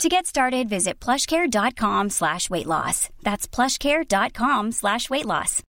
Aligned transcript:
To 0.00 0.08
get 0.08 0.26
started, 0.26 0.68
visit 0.68 0.98
plushcare.com 0.98 2.10
slash 2.10 2.50
weight 2.50 2.66
loss. 2.66 3.08
That's 3.22 3.46
plushcare.com 3.46 4.72
slash 4.72 5.08
weight 5.10 5.26
loss. 5.26 5.62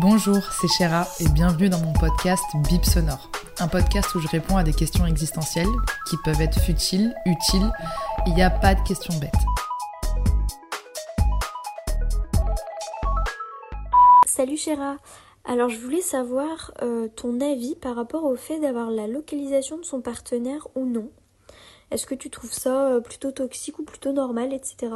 Bonjour, 0.00 0.38
c'est 0.52 0.68
Chéra 0.68 1.08
et 1.18 1.28
bienvenue 1.30 1.68
dans 1.68 1.80
mon 1.80 1.92
podcast 1.92 2.44
Bip 2.68 2.84
Sonore. 2.84 3.28
Un 3.58 3.66
podcast 3.66 4.14
où 4.14 4.20
je 4.20 4.28
réponds 4.28 4.56
à 4.56 4.62
des 4.62 4.72
questions 4.72 5.06
existentielles 5.06 5.66
qui 6.08 6.16
peuvent 6.24 6.40
être 6.40 6.60
futiles, 6.60 7.12
utiles. 7.26 7.72
Il 8.26 8.34
n'y 8.34 8.42
a 8.42 8.50
pas 8.50 8.76
de 8.76 8.82
questions 8.86 9.18
bêtes. 9.18 9.32
Salut 14.26 14.56
Chéra, 14.56 14.98
alors 15.44 15.68
je 15.68 15.78
voulais 15.78 16.02
savoir 16.02 16.72
euh, 16.82 17.08
ton 17.08 17.40
avis 17.40 17.74
par 17.74 17.96
rapport 17.96 18.24
au 18.24 18.36
fait 18.36 18.60
d'avoir 18.60 18.90
la 18.90 19.06
localisation 19.06 19.78
de 19.78 19.84
son 19.84 20.00
partenaire 20.00 20.68
ou 20.74 20.84
non. 20.84 21.10
Est-ce 21.90 22.06
que 22.06 22.14
tu 22.14 22.28
trouves 22.30 22.52
ça 22.52 22.88
euh, 22.88 23.00
plutôt 23.00 23.32
toxique 23.32 23.78
ou 23.78 23.84
plutôt 23.84 24.12
normal, 24.12 24.52
etc. 24.52 24.92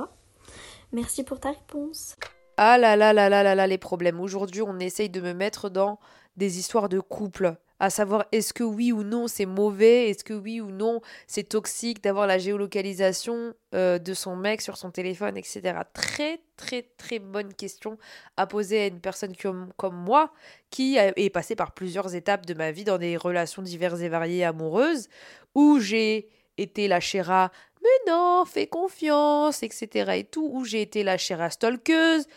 Merci 0.93 1.25
pour 1.25 1.41
ta 1.41 1.51
réponse. 1.51 2.17
Ah 2.59 2.77
là 2.77 2.97
là 2.97 3.12
là 3.12 3.31
là 3.31 3.43
là 3.43 3.55
là 3.55 3.67
les 3.67 3.79
problèmes. 3.79 4.21
Aujourd'hui, 4.21 4.62
on 4.62 4.79
essaye 4.79 5.09
de 5.09 5.21
me 5.21 5.33
mettre 5.33 5.71
dans 5.71 5.99
des 6.37 6.59
histoires 6.59 6.89
de 6.89 7.01
couple. 7.01 7.56
À 7.83 7.91
savoir, 7.91 8.27
est-ce 8.30 8.55
que 8.55 8.62
oui 8.62 8.92
ou 8.92 9.02
non 9.02 9.27
c'est 9.27 9.44
mauvais? 9.44 10.08
Est-ce 10.08 10.22
que 10.22 10.34
oui 10.34 10.61
ou 10.61 10.70
non 10.70 11.00
c'est 11.27 11.42
toxique 11.42 12.00
d'avoir 12.00 12.28
la 12.28 12.38
géolocalisation 12.38 13.55
euh, 13.75 13.98
de 13.98 14.14
son 14.14 14.36
mec 14.36 14.62
sur 14.62 14.77
son 14.77 14.92
téléphone, 14.92 15.36
etc. 15.36 15.80
Très, 15.92 16.41
très, 16.56 16.83
très 16.97 17.19
bonne 17.19 17.53
question 17.53 17.98
à 18.36 18.47
poser 18.47 18.83
à 18.83 18.86
une 18.86 19.00
personne 19.00 19.34
comme, 19.34 19.97
moi 19.97 20.33
qui 20.70 20.97
est 20.97 21.30
passée 21.30 21.56
par 21.56 21.72
plusieurs 21.72 22.14
étapes 22.14 22.47
de 22.47 22.55
ma 22.55 22.70
vie 22.70 22.84
dans 22.84 22.98
des 22.98 23.16
relations 23.16 23.62
diverses 23.62 24.00
et 24.00 24.08
variées 24.08 24.44
amoureuses 24.44 25.08
où 25.56 25.80
j'ai 25.80 26.28
été 26.58 26.86
la 26.86 27.00
chéra 27.00 27.50
mais 27.83 28.12
non, 28.12 28.44
fais 28.47 28.69
confiance, 28.69 29.64
etc. 29.64 30.12
et 30.19 30.25
tout, 30.25 30.48
où 30.53 30.64
j'ai 30.64 30.83
été 30.83 31.03
la 31.03 31.19
chéra 31.19 31.50
stalkeuse, 31.50 32.28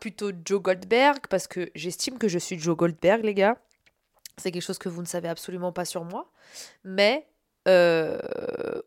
plutôt 0.00 0.30
Joe 0.46 0.62
Goldberg, 0.62 1.26
parce 1.28 1.46
que 1.46 1.70
j'estime 1.74 2.16
que 2.16 2.26
je 2.28 2.38
suis 2.38 2.58
Joe 2.58 2.74
Goldberg, 2.74 3.22
les 3.22 3.34
gars. 3.34 3.58
C'est 4.38 4.50
quelque 4.50 4.62
chose 4.62 4.78
que 4.78 4.88
vous 4.88 5.02
ne 5.02 5.06
savez 5.06 5.28
absolument 5.28 5.72
pas 5.72 5.84
sur 5.84 6.04
moi. 6.04 6.30
Mais 6.84 7.28
euh, 7.66 8.18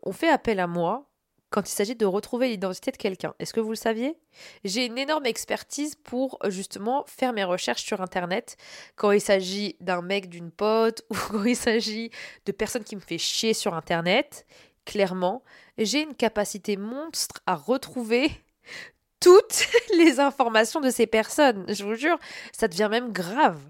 on 0.02 0.12
fait 0.12 0.28
appel 0.28 0.60
à 0.60 0.66
moi 0.66 1.08
quand 1.50 1.68
il 1.68 1.72
s'agit 1.72 1.94
de 1.94 2.06
retrouver 2.06 2.48
l'identité 2.48 2.90
de 2.90 2.96
quelqu'un. 2.96 3.34
Est-ce 3.38 3.52
que 3.52 3.60
vous 3.60 3.70
le 3.70 3.76
saviez? 3.76 4.16
J'ai 4.64 4.86
une 4.86 4.98
énorme 4.98 5.26
expertise 5.26 5.94
pour 5.94 6.38
justement 6.48 7.04
faire 7.06 7.32
mes 7.32 7.44
recherches 7.44 7.82
sur 7.82 8.00
Internet 8.00 8.56
quand 8.96 9.12
il 9.12 9.20
s'agit 9.20 9.76
d'un 9.80 10.02
mec, 10.02 10.28
d'une 10.28 10.50
pote, 10.50 11.02
ou 11.10 11.14
quand 11.14 11.44
il 11.44 11.56
s'agit 11.56 12.10
de 12.46 12.52
personnes 12.52 12.84
qui 12.84 12.96
me 12.96 13.00
fait 13.00 13.18
chier 13.18 13.54
sur 13.54 13.74
Internet 13.74 14.46
clairement, 14.84 15.42
j'ai 15.78 16.02
une 16.02 16.14
capacité 16.14 16.76
monstre 16.76 17.40
à 17.46 17.54
retrouver 17.54 18.30
toutes 19.20 19.68
les 19.96 20.20
informations 20.20 20.80
de 20.80 20.90
ces 20.90 21.06
personnes. 21.06 21.64
Je 21.68 21.84
vous 21.84 21.94
jure, 21.94 22.18
ça 22.52 22.68
devient 22.68 22.88
même 22.90 23.12
grave. 23.12 23.60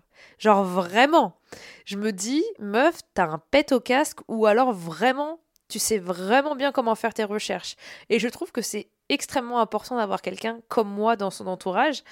Genre 0.43 0.65
vraiment. 0.65 1.39
Je 1.85 1.97
me 1.97 2.11
dis, 2.11 2.43
meuf, 2.59 2.99
t'as 3.15 3.29
un 3.29 3.39
pet 3.39 3.71
au 3.71 3.79
casque 3.79 4.19
ou 4.27 4.47
alors 4.47 4.73
vraiment, 4.73 5.39
tu 5.69 5.79
sais 5.79 5.99
vraiment 5.99 6.57
bien 6.57 6.73
comment 6.73 6.97
faire 6.97 7.15
tes 7.15 7.23
recherches. 7.23 7.77
Et 8.09 8.19
je 8.19 8.27
trouve 8.27 8.51
que 8.51 8.61
c'est 8.61 8.89
extrêmement 9.09 9.61
important 9.61 9.97
d'avoir 9.97 10.23
quelqu'un 10.23 10.61
comme 10.69 10.89
moi 10.89 11.17
dans 11.17 11.31
son 11.31 11.47
entourage 11.47 12.03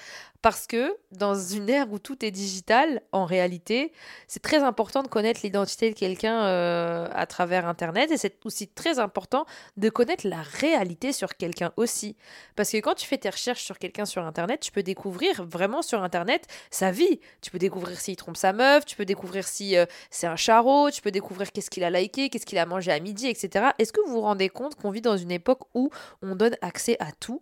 parce 0.41 0.65
que 0.65 0.97
dans 1.11 1.35
une 1.35 1.69
ère 1.69 1.91
où 1.91 1.99
tout 1.99 2.25
est 2.25 2.31
digital, 2.31 3.01
en 3.11 3.25
réalité, 3.25 3.91
c'est 4.27 4.41
très 4.41 4.63
important 4.63 5.03
de 5.03 5.07
connaître 5.07 5.41
l'identité 5.43 5.91
de 5.91 5.97
quelqu'un 5.97 6.45
euh, 6.45 7.07
à 7.13 7.27
travers 7.27 7.67
Internet 7.67 8.09
et 8.11 8.17
c'est 8.17 8.43
aussi 8.43 8.67
très 8.67 8.97
important 8.97 9.45
de 9.77 9.89
connaître 9.89 10.27
la 10.27 10.41
réalité 10.41 11.13
sur 11.13 11.35
quelqu'un 11.35 11.71
aussi. 11.77 12.15
Parce 12.55 12.71
que 12.71 12.77
quand 12.77 12.95
tu 12.95 13.05
fais 13.05 13.19
tes 13.19 13.29
recherches 13.29 13.63
sur 13.63 13.77
quelqu'un 13.77 14.05
sur 14.05 14.25
Internet, 14.25 14.61
tu 14.61 14.71
peux 14.71 14.81
découvrir 14.81 15.45
vraiment 15.45 15.83
sur 15.83 16.01
Internet 16.01 16.47
sa 16.71 16.91
vie. 16.91 17.19
Tu 17.41 17.51
peux 17.51 17.59
découvrir 17.59 17.99
s'il 17.99 18.15
trompe 18.15 18.37
sa 18.37 18.51
meuf, 18.51 18.85
tu 18.85 18.95
peux 18.95 19.05
découvrir 19.05 19.47
si 19.47 19.77
euh, 19.77 19.85
c'est 20.09 20.27
un 20.27 20.35
charreau, 20.35 20.89
tu 20.89 21.03
peux 21.03 21.11
découvrir 21.11 21.51
qu'est-ce 21.51 21.69
qu'il 21.69 21.83
a 21.83 21.91
liké, 21.91 22.29
qu'est-ce 22.29 22.47
qu'il 22.47 22.57
a 22.57 22.65
mangé 22.65 22.91
à 22.91 22.99
midi, 22.99 23.27
etc. 23.27 23.69
Est-ce 23.77 23.93
que 23.93 24.01
vous 24.01 24.13
vous 24.13 24.21
rendez 24.21 24.49
compte 24.49 24.73
qu'on 24.73 24.89
vit 24.89 25.01
dans 25.01 25.17
une 25.17 25.31
époque 25.31 25.61
où 25.75 25.91
on 26.23 26.35
donne 26.35 26.55
accès 26.61 26.80
à 26.99 27.11
tout 27.11 27.41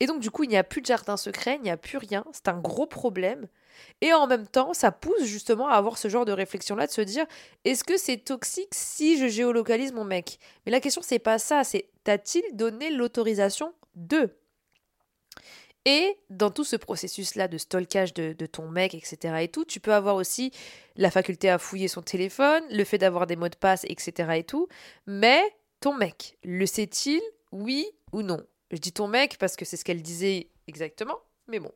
et 0.00 0.06
donc, 0.06 0.20
du 0.20 0.30
coup, 0.30 0.44
il 0.44 0.48
n'y 0.48 0.56
a 0.56 0.64
plus 0.64 0.80
de 0.80 0.86
jardin 0.86 1.16
secret, 1.16 1.56
il 1.56 1.62
n'y 1.62 1.70
a 1.70 1.76
plus 1.76 1.98
rien. 1.98 2.24
C'est 2.32 2.48
un 2.48 2.58
gros 2.58 2.86
problème. 2.86 3.48
Et 4.00 4.12
en 4.12 4.26
même 4.26 4.46
temps, 4.46 4.74
ça 4.74 4.92
pousse 4.92 5.24
justement 5.24 5.68
à 5.68 5.74
avoir 5.74 5.98
ce 5.98 6.08
genre 6.08 6.24
de 6.24 6.32
réflexion-là, 6.32 6.86
de 6.86 6.92
se 6.92 7.00
dire 7.00 7.26
est-ce 7.64 7.84
que 7.84 7.96
c'est 7.96 8.18
toxique 8.18 8.74
si 8.74 9.18
je 9.18 9.28
géolocalise 9.28 9.92
mon 9.92 10.04
mec? 10.04 10.38
Mais 10.66 10.72
la 10.72 10.80
question, 10.80 11.02
c'est 11.02 11.18
pas 11.18 11.38
ça, 11.38 11.64
c'est 11.64 11.88
t'as-t-il 12.04 12.56
donné 12.56 12.90
l'autorisation 12.90 13.72
de? 13.94 14.30
Et 15.84 16.16
dans 16.28 16.50
tout 16.50 16.64
ce 16.64 16.76
processus-là 16.76 17.48
de 17.48 17.56
stalkage 17.56 18.12
de, 18.14 18.46
ton 18.46 18.68
mec, 18.68 18.94
etc. 18.94 19.36
et 19.40 19.48
tout, 19.48 19.64
tu 19.64 19.80
peux 19.80 19.94
avoir 19.94 20.16
aussi 20.16 20.52
la 20.96 21.10
faculté 21.10 21.48
à 21.48 21.58
fouiller 21.58 21.88
son 21.88 22.02
téléphone, 22.02 22.62
le 22.70 22.84
fait 22.84 22.98
d'avoir 22.98 23.26
des 23.26 23.36
mots 23.36 23.48
de 23.48 23.56
passe, 23.56 23.84
etc. 23.88 24.32
et 24.34 24.44
tout. 24.44 24.68
Mais 25.06 25.40
ton 25.80 25.94
mec, 25.94 26.36
le 26.42 26.66
sait-il, 26.66 27.22
oui 27.52 27.86
ou 28.12 28.22
non 28.22 28.44
je 28.70 28.76
dis 28.76 28.92
ton 28.92 29.08
mec 29.08 29.38
parce 29.38 29.56
que 29.56 29.64
c'est 29.64 29.76
ce 29.76 29.84
qu'elle 29.84 30.02
disait 30.02 30.48
exactement, 30.66 31.18
mais 31.46 31.58
bon. 31.58 31.72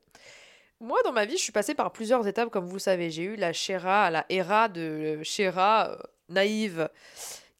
Moi, 0.80 0.98
dans 1.04 1.12
ma 1.12 1.24
vie, 1.24 1.36
je 1.36 1.42
suis 1.42 1.52
passée 1.52 1.74
par 1.74 1.92
plusieurs 1.92 2.26
étapes, 2.26 2.50
comme 2.50 2.66
vous 2.66 2.80
savez. 2.80 3.10
J'ai 3.10 3.22
eu 3.22 3.36
la 3.36 3.52
Chéra, 3.52 4.10
la 4.10 4.26
Héra 4.28 4.68
de 4.68 5.20
Chéra 5.22 5.90
euh, 5.90 5.96
naïve 6.28 6.88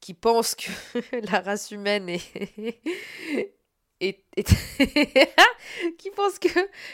qui 0.01 0.13
pense 0.13 0.57
que 0.57 0.71
la 1.33 1.41
race 1.41 1.71
humaine 1.71 2.09
est. 2.09 2.21
qui 5.99 6.11
pense 6.11 6.41
que 6.41 6.49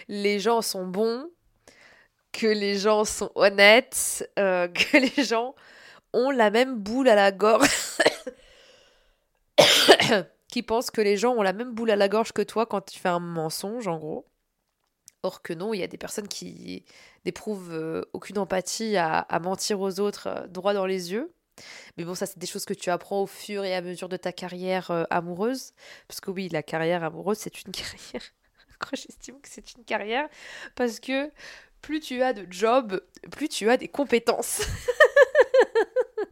les 0.09 0.39
gens 0.39 0.61
sont 0.61 0.87
bons, 0.87 1.31
que 2.33 2.47
les 2.47 2.77
gens 2.77 3.07
sont 3.07 3.33
honnêtes, 3.35 4.31
euh, 4.39 4.69
que 4.69 4.99
les 4.99 5.25
gens 5.25 5.55
ont 6.13 6.31
la 6.31 6.51
même 6.51 6.77
boule 6.79 7.09
à 7.09 7.15
la 7.15 7.33
gorge 7.33 7.71
qui 10.49 10.63
pensent 10.63 10.91
que 10.91 11.01
les 11.01 11.17
gens 11.17 11.35
ont 11.35 11.43
la 11.43 11.53
même 11.53 11.75
boule 11.75 11.91
à 11.91 11.97
la 11.97 12.09
gorge 12.09 12.33
que 12.33 12.43
toi 12.43 12.67
quand 12.67 12.81
tu 12.81 12.99
fais 12.99 13.09
un 13.09 13.21
mensonge, 13.21 13.87
en 13.87 13.99
gros. 13.99 14.27
Or 15.23 15.43
que 15.43 15.53
non, 15.53 15.75
il 15.75 15.81
y 15.81 15.83
a 15.83 15.89
des 15.89 15.99
personnes 15.99 16.29
qui 16.29 16.85
n'éprouvent 17.25 17.73
euh, 17.73 18.03
aucune 18.13 18.39
empathie 18.39 18.97
à, 18.97 19.27
mentir 19.43 19.81
aux 19.81 20.01
autres 20.01 20.29
euh, 20.29 20.47
droit 20.47 20.75
dans 20.75 20.87
les 20.87 21.13
yeux. 21.13 21.33
Mais 21.97 22.05
bon, 22.05 22.15
ça, 22.15 22.27
c'est 22.27 22.39
des 22.39 22.47
choses 22.47 22.65
que 22.65 22.75
tu 22.75 22.89
apprends 22.91 23.23
au 23.23 23.27
fur 23.27 23.65
et 23.65 23.75
à 23.75 23.83
mesure 23.83 24.09
de 24.09 24.17
ta 24.17 24.33
carrière 24.33 24.93
euh, 24.93 25.05
amoureuse. 25.11 25.73
Parce 26.07 26.21
que 26.21 26.31
oui, 26.31 26.49
la 26.49 26.63
carrière 26.63 27.03
amoureuse, 27.03 27.39
c'est 27.39 27.63
une 27.63 27.73
carrière. 27.73 28.23
J'estime 28.93 29.41
que 29.41 29.49
c'est 29.49 29.75
une 29.75 29.85
carrière. 29.85 30.29
Parce 30.77 31.01
que 31.01 31.33
plus 31.83 31.99
tu 31.99 32.23
as 32.23 32.33
de 32.33 32.47
job, 32.51 33.03
plus 33.33 33.49
tu 33.49 33.69
as 33.71 33.77
des 33.77 33.89
compétences. 33.89 34.63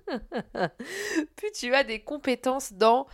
plus 1.37 1.53
tu 1.53 1.75
as 1.75 1.83
des 1.83 2.01
compétences 2.01 2.73
dans 2.73 3.09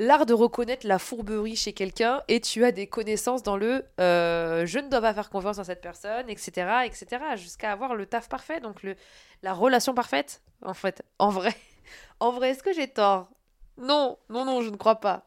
l'art 0.00 0.24
de 0.24 0.32
reconnaître 0.32 0.86
la 0.86 0.98
fourberie 0.98 1.56
chez 1.56 1.74
quelqu'un 1.74 2.22
et 2.26 2.40
tu 2.40 2.64
as 2.64 2.72
des 2.72 2.86
connaissances 2.86 3.42
dans 3.42 3.58
le 3.58 3.84
euh, 4.00 4.64
je 4.64 4.78
ne 4.78 4.88
dois 4.88 5.02
pas 5.02 5.12
faire 5.12 5.28
confiance 5.28 5.58
à 5.58 5.64
cette 5.64 5.82
personne, 5.82 6.28
etc., 6.30 6.50
etc., 6.86 7.06
jusqu'à 7.36 7.70
avoir 7.70 7.94
le 7.94 8.06
taf 8.06 8.28
parfait, 8.28 8.60
donc 8.60 8.82
le, 8.82 8.96
la 9.42 9.52
relation 9.52 9.92
parfaite, 9.92 10.40
en 10.64 10.72
fait. 10.72 11.02
En 11.18 11.28
vrai, 11.28 11.54
en 12.20 12.32
vrai, 12.32 12.50
est-ce 12.50 12.62
que 12.62 12.72
j'ai 12.72 12.88
tort? 12.88 13.28
Non, 13.76 14.16
non, 14.30 14.46
non, 14.46 14.62
je 14.62 14.70
ne 14.70 14.76
crois 14.76 15.00
pas. 15.00 15.26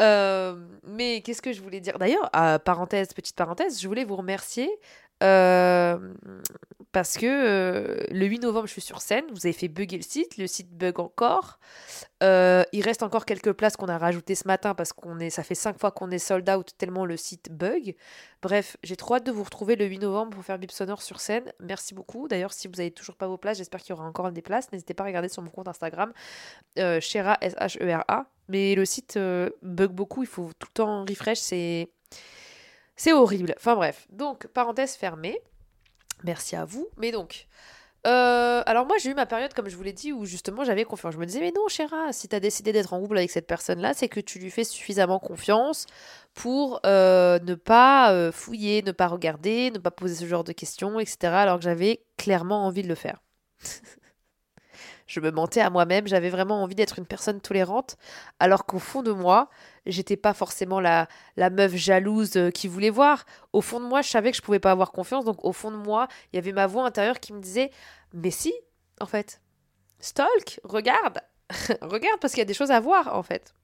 Euh, 0.00 0.56
mais 0.84 1.20
qu'est-ce 1.20 1.42
que 1.42 1.52
je 1.52 1.60
voulais 1.60 1.80
dire? 1.80 1.98
D'ailleurs, 1.98 2.30
parenthèse, 2.64 3.12
petite 3.12 3.36
parenthèse, 3.36 3.82
je 3.82 3.86
voulais 3.86 4.04
vous 4.04 4.16
remercier 4.16 4.70
Euh, 5.22 5.98
parce 6.92 7.16
que 7.16 7.26
euh, 7.26 8.04
le 8.10 8.26
8 8.26 8.40
novembre, 8.40 8.66
je 8.66 8.72
suis 8.72 8.80
sur 8.80 9.00
scène. 9.00 9.24
Vous 9.30 9.46
avez 9.46 9.52
fait 9.52 9.68
bugger 9.68 9.96
le 9.96 10.02
site. 10.02 10.38
Le 10.38 10.46
site 10.48 10.70
bug 10.70 10.98
encore. 10.98 11.60
Euh, 12.22 12.64
il 12.72 12.82
reste 12.82 13.02
encore 13.04 13.24
quelques 13.24 13.52
places 13.52 13.76
qu'on 13.76 13.88
a 13.88 13.96
rajoutées 13.96 14.34
ce 14.34 14.48
matin 14.48 14.74
parce 14.74 14.92
qu'on 14.92 15.20
est, 15.20 15.30
ça 15.30 15.44
fait 15.44 15.54
5 15.54 15.78
fois 15.78 15.92
qu'on 15.92 16.10
est 16.10 16.18
sold 16.18 16.48
out 16.50 16.72
tellement 16.78 17.04
le 17.04 17.16
site 17.16 17.52
bug. 17.52 17.94
Bref, 18.42 18.76
j'ai 18.82 18.96
trop 18.96 19.14
hâte 19.14 19.26
de 19.26 19.30
vous 19.30 19.44
retrouver 19.44 19.76
le 19.76 19.84
8 19.84 20.00
novembre 20.00 20.30
pour 20.30 20.44
faire 20.44 20.58
Bip 20.58 20.72
Sonore 20.72 21.02
sur 21.02 21.20
scène. 21.20 21.52
Merci 21.60 21.94
beaucoup. 21.94 22.26
D'ailleurs, 22.26 22.52
si 22.52 22.66
vous 22.66 22.74
n'avez 22.74 22.90
toujours 22.90 23.16
pas 23.16 23.28
vos 23.28 23.38
places, 23.38 23.58
j'espère 23.58 23.80
qu'il 23.80 23.90
y 23.90 23.98
aura 23.98 24.04
encore 24.04 24.32
des 24.32 24.42
places. 24.42 24.72
N'hésitez 24.72 24.94
pas 24.94 25.04
à 25.04 25.06
regarder 25.06 25.28
sur 25.28 25.42
mon 25.42 25.50
compte 25.50 25.68
Instagram, 25.68 26.12
euh, 26.78 27.00
Shera, 27.00 27.38
S-H-E-R-A. 27.40 28.26
Mais 28.48 28.74
le 28.74 28.84
site 28.84 29.16
bug 29.62 29.92
beaucoup. 29.92 30.24
Il 30.24 30.28
faut 30.28 30.50
tout 30.58 30.66
le 30.68 30.74
temps 30.74 31.04
refresh. 31.04 31.38
C'est 31.38 31.88
c'est 33.00 33.14
horrible. 33.14 33.54
Enfin 33.56 33.76
bref. 33.76 34.06
Donc, 34.10 34.46
parenthèse 34.48 34.94
fermée. 34.94 35.40
Merci 36.22 36.54
à 36.54 36.66
vous. 36.66 36.86
Mais 36.98 37.12
donc, 37.12 37.46
euh, 38.06 38.62
alors 38.66 38.84
moi 38.84 38.96
j'ai 39.00 39.08
eu 39.08 39.14
ma 39.14 39.24
période, 39.24 39.54
comme 39.54 39.70
je 39.70 39.76
vous 39.76 39.82
l'ai 39.82 39.94
dit, 39.94 40.12
où 40.12 40.26
justement 40.26 40.64
j'avais 40.64 40.84
confiance. 40.84 41.14
Je 41.14 41.18
me 41.18 41.24
disais, 41.24 41.40
mais 41.40 41.50
non, 41.56 41.66
Chéra, 41.66 42.12
si 42.12 42.28
tu 42.28 42.36
as 42.36 42.40
décidé 42.40 42.72
d'être 42.72 42.92
en 42.92 43.00
couple 43.00 43.16
avec 43.16 43.30
cette 43.30 43.46
personne-là, 43.46 43.94
c'est 43.94 44.10
que 44.10 44.20
tu 44.20 44.38
lui 44.38 44.50
fais 44.50 44.64
suffisamment 44.64 45.18
confiance 45.18 45.86
pour 46.34 46.78
euh, 46.84 47.38
ne 47.38 47.54
pas 47.54 48.12
euh, 48.12 48.30
fouiller, 48.32 48.82
ne 48.82 48.92
pas 48.92 49.06
regarder, 49.06 49.70
ne 49.70 49.78
pas 49.78 49.90
poser 49.90 50.14
ce 50.14 50.26
genre 50.26 50.44
de 50.44 50.52
questions, 50.52 51.00
etc. 51.00 51.32
Alors 51.32 51.56
que 51.56 51.64
j'avais 51.64 52.04
clairement 52.18 52.66
envie 52.66 52.82
de 52.82 52.88
le 52.88 52.94
faire. 52.96 53.22
je 55.06 55.20
me 55.20 55.30
mentais 55.30 55.62
à 55.62 55.70
moi-même, 55.70 56.06
j'avais 56.06 56.28
vraiment 56.28 56.62
envie 56.62 56.74
d'être 56.74 56.98
une 56.98 57.06
personne 57.06 57.40
tolérante, 57.40 57.96
alors 58.40 58.66
qu'au 58.66 58.78
fond 58.78 59.02
de 59.02 59.12
moi, 59.12 59.48
j'étais 59.86 60.16
pas 60.16 60.34
forcément 60.34 60.80
la, 60.80 61.08
meuf 61.36 61.74
jalouse 61.74 62.36
euh, 62.36 62.50
qui 62.50 62.68
voulait 62.68 62.90
voir. 62.90 63.24
Au 63.52 63.60
fond 63.60 63.80
de 63.80 63.86
moi, 63.86 64.02
je 64.02 64.08
savais 64.08 64.30
que 64.30 64.36
je 64.36 64.42
pouvais 64.42 64.58
pas 64.58 64.70
avoir 64.70 64.92
confiance, 64.92 65.24
donc 65.24 65.44
au 65.44 65.52
fond 65.52 65.70
de 65.70 65.76
moi, 65.76 66.08
il 66.32 66.36
y 66.36 66.38
avait 66.38 66.52
ma 66.52 66.66
voix 66.66 66.84
intérieure 66.84 67.20
qui 67.20 67.32
me 67.32 67.40
disait 67.40 67.70
Mais 68.12 68.30
si, 68.30 68.52
en 69.00 69.06
fait, 69.06 69.40
stalk, 69.98 70.60
regarde, 70.64 71.20
regarde, 71.82 72.20
parce 72.20 72.32
qu'il 72.32 72.40
y 72.40 72.42
a 72.42 72.46
des 72.46 72.54
choses 72.54 72.70
à 72.70 72.80
voir, 72.80 73.16
en 73.16 73.22
fait. 73.22 73.54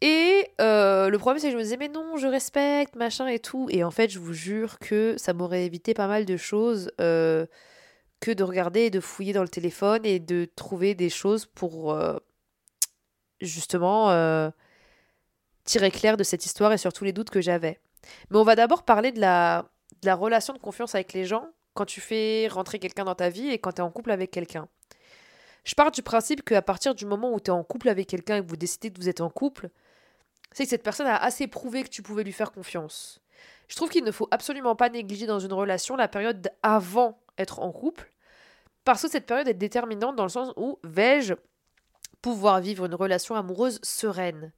Et 0.00 0.48
euh, 0.60 1.10
le 1.10 1.18
problème, 1.18 1.40
c'est 1.40 1.46
que 1.46 1.52
je 1.52 1.58
me 1.58 1.62
disais, 1.62 1.76
mais 1.76 1.88
non, 1.88 2.16
je 2.16 2.26
respecte, 2.26 2.96
machin 2.96 3.28
et 3.28 3.38
tout. 3.38 3.68
Et 3.70 3.84
en 3.84 3.92
fait, 3.92 4.10
je 4.10 4.18
vous 4.18 4.32
jure 4.32 4.80
que 4.80 5.14
ça 5.16 5.32
m'aurait 5.32 5.64
évité 5.64 5.94
pas 5.94 6.08
mal 6.08 6.24
de 6.24 6.36
choses. 6.36 6.90
Euh, 7.00 7.46
que 8.18 8.30
de 8.30 8.44
regarder 8.44 8.82
et 8.82 8.90
de 8.90 9.00
fouiller 9.00 9.32
dans 9.32 9.42
le 9.42 9.48
téléphone 9.48 10.06
et 10.06 10.20
de 10.20 10.48
trouver 10.54 10.94
des 10.94 11.10
choses 11.10 11.44
pour 11.44 11.98
justement 13.40 14.10
tirer 15.64 15.90
clair 15.90 16.16
de 16.16 16.24
cette 16.24 16.44
histoire 16.46 16.72
et 16.72 16.78
sur 16.78 16.92
tous 16.92 17.04
les 17.04 17.12
doutes 17.12 17.30
que 17.30 17.40
j'avais. 17.40 17.80
Mais 18.30 18.38
on 18.38 18.44
va 18.44 18.56
d'abord 18.56 18.84
parler 18.84 19.12
de 19.12 19.20
la, 19.20 19.66
de 20.02 20.06
la 20.06 20.14
relation 20.14 20.52
de 20.52 20.58
confiance 20.58 20.94
avec 20.94 21.12
les 21.12 21.24
gens 21.24 21.46
quand 21.74 21.86
tu 21.86 22.00
fais 22.00 22.48
rentrer 22.48 22.78
quelqu'un 22.78 23.04
dans 23.04 23.14
ta 23.14 23.28
vie 23.28 23.48
et 23.48 23.58
quand 23.58 23.72
tu 23.72 23.78
es 23.78 23.84
en 23.84 23.90
couple 23.90 24.10
avec 24.10 24.30
quelqu'un. 24.30 24.68
Je 25.64 25.74
pars 25.74 25.90
du 25.90 26.02
principe 26.02 26.42
qu'à 26.44 26.62
partir 26.62 26.94
du 26.94 27.06
moment 27.06 27.32
où 27.32 27.40
tu 27.40 27.50
es 27.50 27.54
en 27.54 27.62
couple 27.62 27.88
avec 27.88 28.08
quelqu'un 28.08 28.36
et 28.36 28.42
que 28.42 28.48
vous 28.48 28.56
décidez 28.56 28.90
que 28.90 28.98
vous 28.98 29.08
êtes 29.08 29.20
en 29.20 29.30
couple, 29.30 29.70
c'est 30.52 30.64
que 30.64 30.70
cette 30.70 30.82
personne 30.82 31.06
a 31.06 31.16
assez 31.16 31.46
prouvé 31.46 31.84
que 31.84 31.88
tu 31.88 32.02
pouvais 32.02 32.24
lui 32.24 32.32
faire 32.32 32.52
confiance. 32.52 33.20
Je 33.68 33.76
trouve 33.76 33.88
qu'il 33.88 34.04
ne 34.04 34.10
faut 34.10 34.28
absolument 34.30 34.76
pas 34.76 34.90
négliger 34.90 35.26
dans 35.26 35.38
une 35.38 35.52
relation 35.52 35.96
la 35.96 36.08
période 36.08 36.50
avant 36.62 37.20
être 37.38 37.60
en 37.60 37.72
couple 37.72 38.12
parce 38.84 39.02
que 39.02 39.08
cette 39.08 39.26
période 39.26 39.48
est 39.48 39.54
déterminante 39.54 40.16
dans 40.16 40.24
le 40.24 40.28
sens 40.28 40.52
où 40.56 40.78
vais-je 40.82 41.34
pouvoir 42.20 42.60
vivre 42.60 42.84
une 42.84 42.94
relation 42.94 43.34
amoureuse 43.34 43.80
sereine? 43.82 44.52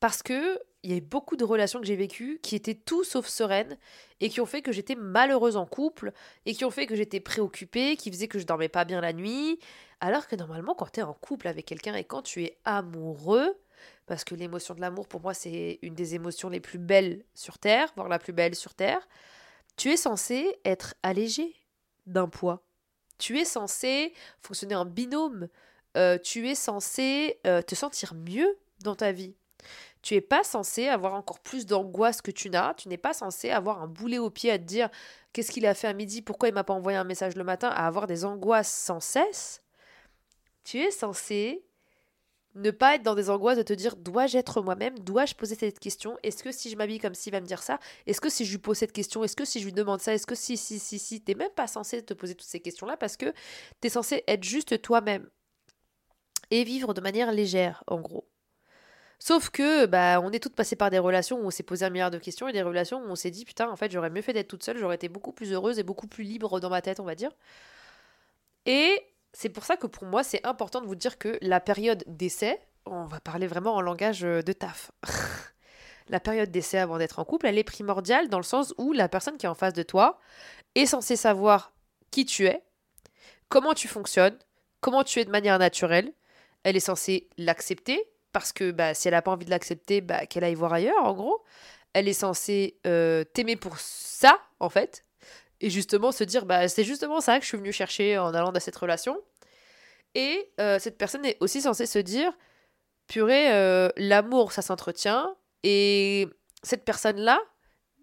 Parce 0.00 0.22
que 0.22 0.58
il 0.82 0.94
y 0.94 0.96
a 0.96 1.00
beaucoup 1.00 1.36
de 1.36 1.44
relations 1.44 1.80
que 1.80 1.86
j'ai 1.86 1.96
vécues 1.96 2.38
qui 2.42 2.54
étaient 2.54 2.74
tout 2.74 3.02
sauf 3.02 3.26
sereines 3.26 3.76
et 4.20 4.28
qui 4.28 4.40
ont 4.40 4.46
fait 4.46 4.62
que 4.62 4.70
j'étais 4.70 4.94
malheureuse 4.94 5.56
en 5.56 5.66
couple 5.66 6.12
et 6.44 6.54
qui 6.54 6.64
ont 6.64 6.70
fait 6.70 6.86
que 6.86 6.94
j'étais 6.94 7.18
préoccupée, 7.18 7.96
qui 7.96 8.10
faisaient 8.10 8.28
que 8.28 8.38
je 8.38 8.46
dormais 8.46 8.68
pas 8.68 8.84
bien 8.84 9.00
la 9.00 9.12
nuit. 9.12 9.58
Alors 10.00 10.28
que 10.28 10.36
normalement, 10.36 10.74
quand 10.74 10.92
tu 10.92 11.00
es 11.00 11.02
en 11.02 11.14
couple 11.14 11.48
avec 11.48 11.66
quelqu'un 11.66 11.96
et 11.96 12.04
quand 12.04 12.22
tu 12.22 12.44
es 12.44 12.56
amoureux, 12.64 13.58
parce 14.06 14.22
que 14.22 14.36
l'émotion 14.36 14.74
de 14.74 14.80
l'amour 14.80 15.08
pour 15.08 15.20
moi 15.20 15.34
c'est 15.34 15.80
une 15.82 15.94
des 15.94 16.14
émotions 16.14 16.48
les 16.48 16.60
plus 16.60 16.78
belles 16.78 17.24
sur 17.34 17.58
Terre, 17.58 17.92
voire 17.96 18.08
la 18.08 18.20
plus 18.20 18.32
belle 18.32 18.54
sur 18.54 18.74
Terre, 18.74 19.08
tu 19.76 19.90
es 19.90 19.96
censé 19.96 20.56
être 20.64 20.94
allégé 21.02 21.54
d'un 22.06 22.28
poids. 22.28 22.62
Tu 23.18 23.38
es 23.38 23.44
censé 23.44 24.12
fonctionner 24.40 24.76
en 24.76 24.84
binôme. 24.84 25.48
Euh, 25.96 26.18
tu 26.18 26.48
es 26.48 26.54
censé 26.54 27.40
euh, 27.46 27.62
te 27.62 27.74
sentir 27.74 28.14
mieux 28.14 28.56
dans 28.80 28.94
ta 28.94 29.12
vie. 29.12 29.34
Tu 30.06 30.14
n'es 30.14 30.20
pas 30.20 30.44
censé 30.44 30.86
avoir 30.86 31.14
encore 31.14 31.40
plus 31.40 31.66
d'angoisse 31.66 32.22
que 32.22 32.30
tu 32.30 32.48
n'as. 32.48 32.74
Tu 32.74 32.88
n'es 32.88 32.96
pas 32.96 33.12
censé 33.12 33.50
avoir 33.50 33.82
un 33.82 33.88
boulet 33.88 34.18
au 34.18 34.30
pied 34.30 34.52
à 34.52 34.58
te 34.58 34.62
dire 34.62 34.88
qu'est-ce 35.32 35.50
qu'il 35.50 35.66
a 35.66 35.74
fait 35.74 35.88
à 35.88 35.94
midi, 35.94 36.22
pourquoi 36.22 36.48
il 36.48 36.54
m'a 36.54 36.62
pas 36.62 36.74
envoyé 36.74 36.96
un 36.96 37.02
message 37.02 37.34
le 37.34 37.42
matin, 37.42 37.70
à 37.70 37.88
avoir 37.88 38.06
des 38.06 38.24
angoisses 38.24 38.70
sans 38.70 39.00
cesse. 39.00 39.64
Tu 40.62 40.78
es 40.78 40.92
censé 40.92 41.64
ne 42.54 42.70
pas 42.70 42.94
être 42.94 43.02
dans 43.02 43.16
des 43.16 43.30
angoisses 43.30 43.58
de 43.58 43.64
te 43.64 43.72
dire 43.72 43.96
dois-je 43.96 44.38
être 44.38 44.62
moi-même? 44.62 44.96
Dois-je 45.00 45.34
poser 45.34 45.56
cette 45.56 45.80
question? 45.80 46.16
Est-ce 46.22 46.44
que 46.44 46.52
si 46.52 46.70
je 46.70 46.76
m'habille 46.76 47.00
comme 47.00 47.16
si 47.16 47.30
il 47.30 47.32
va 47.32 47.40
me 47.40 47.46
dire 47.46 47.64
ça? 47.64 47.80
Est-ce 48.06 48.20
que 48.20 48.28
si 48.30 48.44
je 48.44 48.52
lui 48.52 48.58
pose 48.58 48.78
cette 48.78 48.92
question? 48.92 49.24
Est-ce 49.24 49.34
que 49.34 49.44
si 49.44 49.58
je 49.58 49.64
lui 49.64 49.72
demande 49.72 50.00
ça? 50.00 50.14
Est-ce 50.14 50.28
que 50.28 50.36
si, 50.36 50.56
si, 50.56 50.78
si, 50.78 51.00
si? 51.00 51.20
T'es 51.20 51.34
même 51.34 51.50
pas 51.50 51.66
censé 51.66 52.00
te 52.00 52.14
poser 52.14 52.36
toutes 52.36 52.46
ces 52.46 52.60
questions-là 52.60 52.96
parce 52.96 53.16
que 53.16 53.34
t'es 53.80 53.88
censé 53.88 54.22
être 54.28 54.44
juste 54.44 54.80
toi-même 54.82 55.28
et 56.52 56.62
vivre 56.62 56.94
de 56.94 57.00
manière 57.00 57.32
légère, 57.32 57.82
en 57.88 57.98
gros. 58.00 58.28
Sauf 59.18 59.50
que, 59.50 59.86
bah, 59.86 60.20
on 60.22 60.30
est 60.30 60.40
toutes 60.40 60.54
passées 60.54 60.76
par 60.76 60.90
des 60.90 60.98
relations 60.98 61.38
où 61.38 61.46
on 61.46 61.50
s'est 61.50 61.62
posé 61.62 61.84
un 61.84 61.90
milliard 61.90 62.10
de 62.10 62.18
questions 62.18 62.48
et 62.48 62.52
des 62.52 62.62
relations 62.62 62.98
où 63.02 63.08
on 63.08 63.14
s'est 63.14 63.30
dit, 63.30 63.44
putain, 63.44 63.70
en 63.70 63.76
fait, 63.76 63.90
j'aurais 63.90 64.10
mieux 64.10 64.22
fait 64.22 64.34
d'être 64.34 64.48
toute 64.48 64.62
seule, 64.62 64.76
j'aurais 64.78 64.96
été 64.96 65.08
beaucoup 65.08 65.32
plus 65.32 65.52
heureuse 65.52 65.78
et 65.78 65.82
beaucoup 65.82 66.06
plus 66.06 66.24
libre 66.24 66.60
dans 66.60 66.68
ma 66.68 66.82
tête, 66.82 67.00
on 67.00 67.04
va 67.04 67.14
dire. 67.14 67.30
Et 68.66 69.00
c'est 69.32 69.48
pour 69.48 69.64
ça 69.64 69.76
que 69.76 69.86
pour 69.86 70.04
moi, 70.06 70.22
c'est 70.22 70.44
important 70.46 70.80
de 70.80 70.86
vous 70.86 70.94
dire 70.94 71.18
que 71.18 71.38
la 71.40 71.60
période 71.60 72.04
d'essai, 72.06 72.60
on 72.84 73.04
va 73.04 73.20
parler 73.20 73.46
vraiment 73.46 73.74
en 73.74 73.80
langage 73.80 74.24
euh, 74.24 74.42
de 74.42 74.52
taf. 74.52 74.90
la 76.08 76.20
période 76.20 76.50
d'essai 76.50 76.78
avant 76.78 76.98
d'être 76.98 77.18
en 77.18 77.24
couple, 77.24 77.46
elle 77.46 77.58
est 77.58 77.64
primordiale 77.64 78.28
dans 78.28 78.38
le 78.38 78.44
sens 78.44 78.74
où 78.78 78.92
la 78.92 79.08
personne 79.08 79.38
qui 79.38 79.46
est 79.46 79.48
en 79.48 79.54
face 79.54 79.72
de 79.72 79.82
toi 79.82 80.18
est 80.74 80.86
censée 80.86 81.16
savoir 81.16 81.72
qui 82.10 82.24
tu 82.26 82.46
es, 82.46 82.62
comment 83.48 83.74
tu 83.74 83.88
fonctionnes, 83.88 84.38
comment 84.80 85.04
tu 85.04 85.20
es 85.20 85.24
de 85.24 85.30
manière 85.30 85.58
naturelle. 85.58 86.12
Elle 86.62 86.76
est 86.76 86.80
censée 86.80 87.28
l'accepter 87.38 88.04
parce 88.36 88.52
que 88.52 88.70
bah, 88.70 88.92
si 88.92 89.08
elle 89.08 89.14
n'a 89.14 89.22
pas 89.22 89.30
envie 89.30 89.46
de 89.46 89.50
l'accepter, 89.50 90.02
bah, 90.02 90.26
qu'elle 90.26 90.44
aille 90.44 90.54
voir 90.54 90.74
ailleurs, 90.74 91.02
en 91.02 91.14
gros. 91.14 91.42
Elle 91.94 92.06
est 92.06 92.12
censée 92.12 92.78
euh, 92.86 93.24
t'aimer 93.24 93.56
pour 93.56 93.78
ça, 93.78 94.38
en 94.60 94.68
fait, 94.68 95.06
et 95.62 95.70
justement 95.70 96.12
se 96.12 96.22
dire 96.22 96.44
bah 96.44 96.68
c'est 96.68 96.84
justement 96.84 97.22
ça 97.22 97.38
que 97.38 97.44
je 97.44 97.48
suis 97.48 97.56
venue 97.56 97.72
chercher 97.72 98.18
en 98.18 98.34
allant 98.34 98.52
dans 98.52 98.60
cette 98.60 98.76
relation 98.76 99.16
et 100.14 100.52
euh, 100.60 100.78
cette 100.78 100.98
personne 100.98 101.24
est 101.24 101.38
aussi 101.40 101.62
censée 101.62 101.86
se 101.86 101.98
dire 101.98 102.30
purée 103.06 103.54
euh, 103.54 103.88
l'amour 103.96 104.52
ça 104.52 104.60
s'entretient 104.60 105.34
et 105.62 106.28
cette 106.62 106.84
personne 106.84 107.16
là 107.16 107.40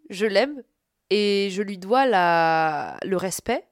je 0.09 0.25
l'aime 0.25 0.63
et 1.11 1.49
je 1.51 1.61
lui 1.61 1.77
dois 1.77 2.07
la 2.07 2.97
le 3.03 3.17
respect 3.17 3.67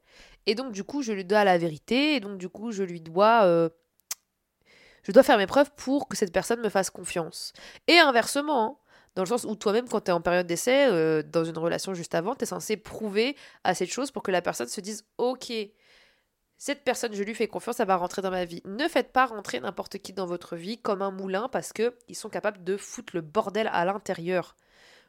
et 0.45 0.53
donc 0.53 0.73
du 0.73 0.83
coup 0.83 1.01
je 1.01 1.11
lui 1.11 1.25
dois 1.25 1.43
la 1.43 1.57
vérité 1.57 2.17
et 2.17 2.19
donc 2.19 2.37
du 2.37 2.49
coup 2.49 2.71
je 2.71 2.83
lui 2.83 3.01
dois 3.01 3.71
je 5.03 5.11
dois 5.11 5.23
faire 5.23 5.37
mes 5.37 5.47
preuves 5.47 5.71
pour 5.75 6.07
que 6.07 6.15
cette 6.17 6.33
personne 6.33 6.61
me 6.61 6.69
fasse 6.69 6.89
confiance 6.89 7.53
et 7.87 7.99
inversement 7.99 8.79
dans 9.15 9.23
le 9.23 9.27
sens 9.27 9.43
où 9.43 9.55
toi-même, 9.55 9.89
quand 9.89 10.01
tu 10.01 10.11
es 10.11 10.13
en 10.13 10.21
période 10.21 10.47
d'essai, 10.47 10.87
euh, 10.87 11.21
dans 11.21 11.43
une 11.43 11.57
relation 11.57 11.93
juste 11.93 12.15
avant, 12.15 12.33
tu 12.33 12.43
es 12.43 12.45
censé 12.45 12.77
prouver 12.77 13.35
à 13.63 13.73
cette 13.73 13.91
chose 13.91 14.09
pour 14.09 14.23
que 14.23 14.31
la 14.31 14.41
personne 14.41 14.67
se 14.67 14.79
dise 14.79 15.05
Ok, 15.17 15.51
cette 16.57 16.83
personne, 16.83 17.13
je 17.13 17.23
lui 17.23 17.33
fais 17.33 17.47
confiance, 17.47 17.79
elle 17.79 17.87
va 17.87 17.97
rentrer 17.97 18.21
dans 18.21 18.29
ma 18.29 18.45
vie. 18.45 18.61
Ne 18.65 18.87
faites 18.87 19.11
pas 19.11 19.25
rentrer 19.25 19.59
n'importe 19.59 19.97
qui 19.97 20.13
dans 20.13 20.27
votre 20.27 20.55
vie 20.55 20.77
comme 20.77 21.01
un 21.01 21.11
moulin 21.11 21.49
parce 21.49 21.73
qu'ils 21.73 22.15
sont 22.15 22.29
capables 22.29 22.63
de 22.63 22.77
foutre 22.77 23.15
le 23.15 23.21
bordel 23.21 23.67
à 23.73 23.83
l'intérieur. 23.83 24.55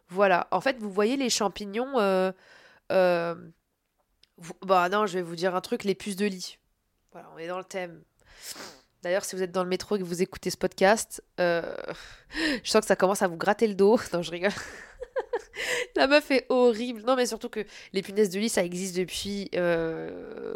Voilà. 0.08 0.49
En 0.50 0.61
fait, 0.61 0.78
vous 0.78 0.90
voyez 0.90 1.18
les 1.18 1.28
champignons. 1.30 2.00
Euh, 2.00 2.32
euh, 2.90 3.34
bah 4.62 4.88
non, 4.88 5.06
je 5.06 5.18
vais 5.18 5.22
vous 5.22 5.37
dire 5.37 5.54
un 5.54 5.61
truc 5.61 5.84
les 5.84 5.94
puces 5.94 6.16
de 6.16 6.26
lit. 6.26 6.58
Voilà, 7.12 7.28
on 7.34 7.38
est 7.38 7.49
dans 7.49 7.58
le 7.58 7.64
thème. 7.64 8.02
D'ailleurs, 9.02 9.25
si 9.25 9.35
vous 9.35 9.42
êtes 9.42 9.50
dans 9.50 9.64
le 9.64 9.68
métro 9.68 9.97
et 9.97 9.99
que 9.99 10.04
vous 10.04 10.23
écoutez 10.23 10.50
ce 10.50 10.56
podcast, 10.56 11.23
euh, 11.40 11.75
je 12.62 12.71
sens 12.71 12.80
que 12.80 12.87
ça 12.87 12.97
commence 12.97 13.23
à 13.23 13.28
vous 13.28 13.37
gratter 13.37 13.66
le 13.66 13.75
dos. 13.75 13.99
Non, 14.12 14.23
je 14.23 14.30
rigole. 14.30 14.52
La 15.97 16.06
meuf 16.06 16.30
est 16.30 16.47
horrible. 16.49 17.02
Non, 17.02 17.16
mais 17.16 17.26
surtout 17.26 17.49
que 17.49 17.64
les 17.92 18.02
punaises 18.02 18.30
de 18.30 18.38
lit, 18.38 18.49
ça 18.49 18.64
existe 18.64 18.97
depuis. 18.97 19.50
Euh, 19.54 20.54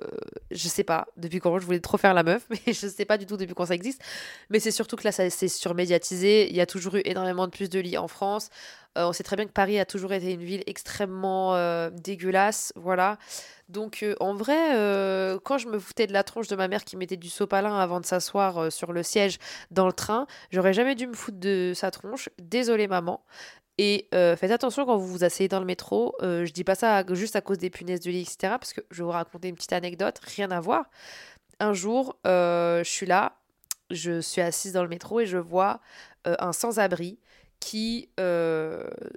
je 0.51 0.69
sais 0.69 0.85
pas 0.85 1.09
depuis 1.17 1.41
quand 1.41 1.59
je 1.59 1.65
voulais 1.67 1.81
trop 1.81 1.99
faire 1.99 2.15
la 2.15 2.23
meuf, 2.23 2.47
mais 2.51 2.73
je 2.73 2.87
sais 2.87 3.05
pas 3.05 3.19
du 3.19 3.27
tout 3.27 3.37
depuis 3.37 3.55
quand 3.55 3.67
ça 3.67 3.75
existe. 3.75 4.01
Mais 4.49 4.61
c'est 4.61 4.71
surtout 4.71 4.97
que 4.97 5.05
là, 5.05 5.13
ça 5.13 5.29
c'est 5.29 5.49
surmédiatisé. 5.49 6.49
Il 6.49 6.57
y 6.57 6.61
a 6.61 6.67
toujours 6.67 6.97
eu 6.97 7.03
énormément 7.05 7.47
de 7.47 7.53
puces 7.53 7.69
de 7.69 7.81
lit 7.81 7.99
en 7.99 8.09
France. 8.09 8.51
Euh, 8.97 9.07
on 9.07 9.13
sait 9.13 9.23
très 9.23 9.37
bien 9.37 9.47
que 9.47 9.53
Paris 9.53 9.79
a 9.79 9.85
toujours 9.85 10.13
été 10.13 10.33
une 10.33 10.43
ville 10.43 10.63
extrêmement 10.67 11.55
euh, 11.55 11.91
dégueulasse. 11.91 12.73
Voilà. 12.77 13.19
Donc, 13.69 14.03
euh, 14.03 14.15
en 14.21 14.35
vrai, 14.35 14.57
quand 15.45 15.59
je 15.59 15.69
me 15.69 15.79
foutais 15.79 16.07
de 16.07 16.13
la 16.13 16.25
tronche 16.25 16.49
de 16.49 16.57
ma 16.57 16.69
mère 16.69 16.85
qui 16.85 16.97
mettait 16.97 17.17
du 17.17 17.29
sopalin 17.29 17.77
avant 17.79 18.01
de 18.01 18.07
s'asseoir 18.07 18.73
sur 18.73 18.93
le 18.93 19.03
siège 19.03 19.39
dans 19.71 19.87
le 19.87 19.93
train, 19.93 20.27
j'aurais 20.51 20.73
jamais 20.73 20.95
dû 20.95 21.07
me 21.07 21.15
foutre 21.15 21.39
de 21.39 21.73
sa 21.75 21.91
tronche. 21.91 22.29
Désolée, 22.39 22.87
maman. 22.87 23.25
Et 23.79 24.09
faites 24.13 24.51
attention 24.51 24.87
quand 24.87 24.97
vous 24.97 25.07
vous 25.07 25.25
asseyez 25.25 25.49
dans 25.49 25.61
le 25.61 25.67
métro. 25.67 26.15
Je 26.21 26.51
dis 26.53 26.65
pas 26.65 26.75
ça 26.75 27.05
juste 27.13 27.37
à 27.37 27.41
cause 27.41 27.59
des 27.59 27.71
punaises 27.71 28.01
de 28.01 28.11
lit, 28.11 28.23
etc. 28.23 28.55
Parce 28.59 28.73
que 28.73 28.81
je 28.91 28.99
vais 28.99 29.05
vous 29.05 29.11
raconter 29.11 29.49
une 29.49 29.57
petite 29.57 29.73
anecdote, 29.73 30.21
rien 30.23 30.51
à 30.51 30.61
voir. 30.61 30.85
Un 31.59 31.73
jour, 31.73 32.17
je 32.25 32.83
suis 32.85 33.07
là, 33.07 33.37
je 33.91 34.21
suis 34.21 34.41
assise 34.41 34.73
dans 34.73 34.83
le 34.83 34.89
métro 34.89 35.21
et 35.21 35.27
je 35.27 35.39
vois 35.39 35.81
un 36.25 36.53
sans-abri 36.53 37.19
qui 37.61 38.09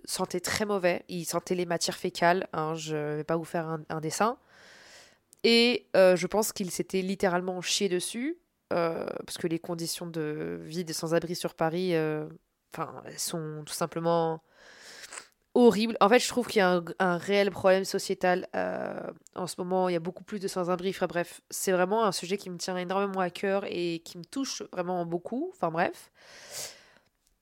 sentait 0.05 0.39
très 0.39 0.65
mauvais. 0.65 1.03
Il 1.09 1.25
sentait 1.25 1.55
les 1.55 1.65
matières 1.65 1.97
fécales. 1.97 2.47
Hein, 2.53 2.75
je 2.75 3.17
vais 3.17 3.23
pas 3.23 3.37
vous 3.37 3.45
faire 3.45 3.77
un, 3.89 4.01
dessin. 4.01 4.37
Et 5.43 5.87
je 5.93 6.27
pense 6.27 6.51
qu'il 6.53 6.71
s'était 6.71 7.01
littéralement 7.01 7.61
chié 7.61 7.89
dessus. 7.89 8.37
parce 8.69 9.37
que 9.37 9.47
les 9.47 9.59
conditions 9.59 10.07
de 10.07 10.59
vie 10.63 10.83
des 10.83 10.93
sans-abri 10.93 11.35
sur 11.35 11.53
Paris 11.53 11.93
enfin, 12.73 13.03
sont 13.17 13.63
tout 13.65 13.73
simplement 13.73 14.41
horribles. 15.53 15.97
En 15.99 16.09
fait, 16.09 16.19
je 16.19 16.27
trouve 16.27 16.47
qu'il 16.47 16.59
y 16.59 16.61
a 16.61 16.81
un, 16.99 17.17
réel 17.17 17.51
problème 17.51 17.85
sociétal 17.85 18.47
euh, 18.55 18.99
en 19.35 19.47
ce 19.47 19.55
moment. 19.57 19.89
Il 19.89 19.93
y 19.93 19.95
a 19.95 19.99
beaucoup 19.99 20.23
plus 20.23 20.39
de 20.39 20.47
sans-abri. 20.47 20.95
bref, 21.07 21.41
c'est 21.49 21.71
vraiment 21.71 22.05
un 22.05 22.11
sujet 22.11 22.37
qui 22.37 22.49
me 22.49 22.57
tient 22.57 22.77
énormément 22.77 23.19
à 23.19 23.29
cœur 23.29 23.65
et 23.67 24.01
qui 24.05 24.17
me 24.17 24.23
touche 24.23 24.63
vraiment 24.71 25.05
beaucoup. 25.05 25.51
Enfin, 25.55 25.71
bref. 25.71 26.11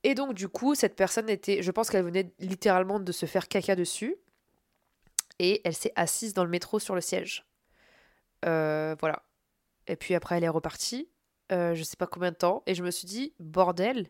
Et 0.07 0.15
donc, 0.15 0.33
du 0.33 0.47
coup, 0.47 0.73
cette 0.73 0.95
personne 0.95 1.29
était, 1.29 1.61
je 1.61 1.69
pense 1.69 1.89
qu'elle 1.89 2.05
venait 2.05 2.31
littéralement 2.39 3.01
de 3.01 3.11
se 3.11 3.25
faire 3.25 3.49
caca 3.49 3.75
dessus. 3.75 4.15
Et 5.37 5.59
elle 5.65 5.75
s'est 5.75 5.91
assise 5.97 6.33
dans 6.33 6.45
le 6.45 6.49
métro 6.49 6.79
sur 6.79 6.95
le 6.95 7.01
siège. 7.01 7.45
Euh, 8.45 8.95
voilà. 9.01 9.23
Et 9.85 9.97
puis 9.97 10.15
après, 10.15 10.37
elle 10.37 10.45
est 10.45 10.49
repartie. 10.49 11.09
Euh, 11.51 11.75
je 11.75 11.83
sais 11.83 11.97
pas 11.97 12.07
combien 12.07 12.31
de 12.31 12.37
temps. 12.37 12.63
Et 12.67 12.73
je 12.73 12.83
me 12.83 12.89
suis 12.89 13.05
dit, 13.05 13.33
bordel, 13.39 14.07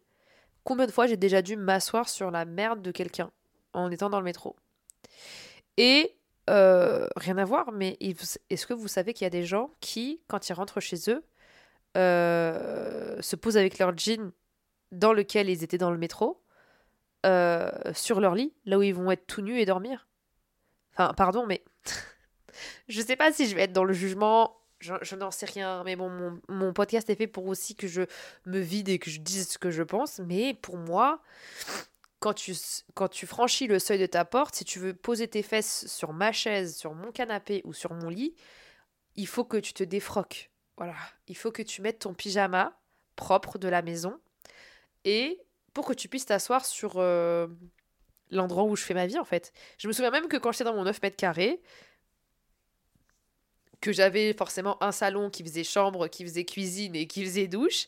Combien 0.67 0.85
de 0.85 0.91
fois 0.91 1.07
j'ai 1.07 1.15
déjà 1.15 1.41
dû 1.41 1.55
m'asseoir 1.55 2.09
sur 2.09 2.29
la 2.29 2.43
merde 2.43 2.81
de 2.81 2.91
quelqu'un 2.91 3.31
en 3.71 3.89
étant 3.89 4.09
dans 4.09 4.19
le 4.19 4.25
métro? 4.25 4.57
Et 5.77 6.13
euh, 6.49 7.07
rien 7.15 7.37
à 7.37 7.45
voir, 7.45 7.71
mais 7.71 7.97
est-ce 8.49 8.67
que 8.67 8.73
vous 8.73 8.89
savez 8.89 9.13
qu'il 9.13 9.23
y 9.23 9.27
a 9.27 9.29
des 9.29 9.45
gens 9.45 9.71
qui, 9.79 10.21
quand 10.27 10.49
ils 10.49 10.53
rentrent 10.53 10.81
chez 10.81 10.97
eux, 11.09 11.23
euh, 11.95 13.19
se 13.21 13.37
posent 13.37 13.55
avec 13.55 13.79
leur 13.79 13.97
jean 13.97 14.33
dans 14.91 15.13
lequel 15.13 15.49
ils 15.49 15.63
étaient 15.63 15.77
dans 15.77 15.91
le 15.91 15.97
métro, 15.97 16.41
euh, 17.25 17.71
sur 17.93 18.19
leur 18.19 18.35
lit, 18.35 18.53
là 18.65 18.77
où 18.77 18.83
ils 18.83 18.93
vont 18.93 19.11
être 19.11 19.27
tout 19.27 19.41
nus 19.41 19.59
et 19.59 19.65
dormir 19.65 20.07
Enfin, 20.93 21.13
pardon, 21.13 21.45
mais 21.45 21.63
je 22.87 23.01
sais 23.01 23.15
pas 23.15 23.31
si 23.31 23.47
je 23.47 23.55
vais 23.55 23.63
être 23.63 23.73
dans 23.73 23.83
le 23.83 23.93
jugement 23.93 24.57
je, 24.79 25.15
n'en 25.15 25.31
sais 25.31 25.45
rien, 25.45 25.83
mais 25.83 25.95
bon, 25.95 26.39
mon, 26.49 26.73
podcast 26.73 27.09
est 27.09 27.15
fait 27.15 27.27
pour 27.27 27.47
aussi 27.47 27.75
que 27.75 27.87
je 27.87 28.03
me 28.45 28.59
vide 28.59 28.89
et 28.89 28.99
que 28.99 29.09
je 29.09 29.19
dise 29.19 29.49
ce 29.49 29.57
que 29.57 29.71
je 29.71 29.83
pense. 29.83 30.19
Mais 30.19 30.53
pour 30.53 30.77
moi, 30.77 31.21
quand 32.19 32.33
tu 32.33 33.25
franchis 33.25 33.67
le 33.67 33.79
seuil 33.79 33.99
de 33.99 34.05
ta 34.05 34.25
porte, 34.25 34.55
si 34.55 34.65
tu 34.65 34.79
veux 34.79 34.93
poser 34.93 35.27
tes 35.27 35.41
fesses 35.41 35.87
sur 35.87 36.13
ma 36.13 36.31
chaise, 36.31 36.77
sur 36.77 36.93
mon 36.93 37.11
canapé 37.11 37.61
ou 37.65 37.73
sur 37.73 37.93
mon 37.93 38.09
lit, 38.09 38.35
il 39.15 39.27
faut 39.27 39.43
que 39.43 39.57
tu 39.57 39.73
te 39.73 39.83
défroques. 39.83 40.51
Voilà. 40.77 40.95
Il 41.27 41.35
faut 41.35 41.51
que 41.51 41.63
tu 41.63 41.81
mettes 41.81 41.99
ton 41.99 42.13
pyjama 42.13 42.77
propre 43.15 43.57
de 43.57 43.67
la 43.67 43.81
maison 43.81 44.19
et 45.07 45.39
pour 45.73 45.85
que 45.85 45.93
tu 45.93 46.09
puisses 46.09 46.25
t'asseoir 46.25 46.65
sur 46.65 46.95
euh, 46.97 47.47
l'endroit 48.29 48.65
où 48.65 48.75
je 48.75 48.83
fais 48.83 48.93
ma 48.93 49.07
vie 49.07 49.17
en 49.17 49.23
fait. 49.23 49.53
Je 49.77 49.87
me 49.87 49.93
souviens 49.93 50.11
même 50.11 50.27
que 50.27 50.35
quand 50.35 50.51
j'étais 50.51 50.65
dans 50.65 50.73
mon 50.73 50.83
9 50.83 51.01
mètres 51.01 51.15
carrés, 51.15 51.61
que 53.79 53.93
j'avais 53.93 54.33
forcément 54.33 54.81
un 54.83 54.91
salon 54.91 55.29
qui 55.29 55.43
faisait 55.43 55.63
chambre, 55.63 56.09
qui 56.09 56.23
faisait 56.25 56.43
cuisine 56.43 56.95
et 56.95 57.07
qui 57.07 57.23
faisait 57.23 57.47
douche, 57.47 57.87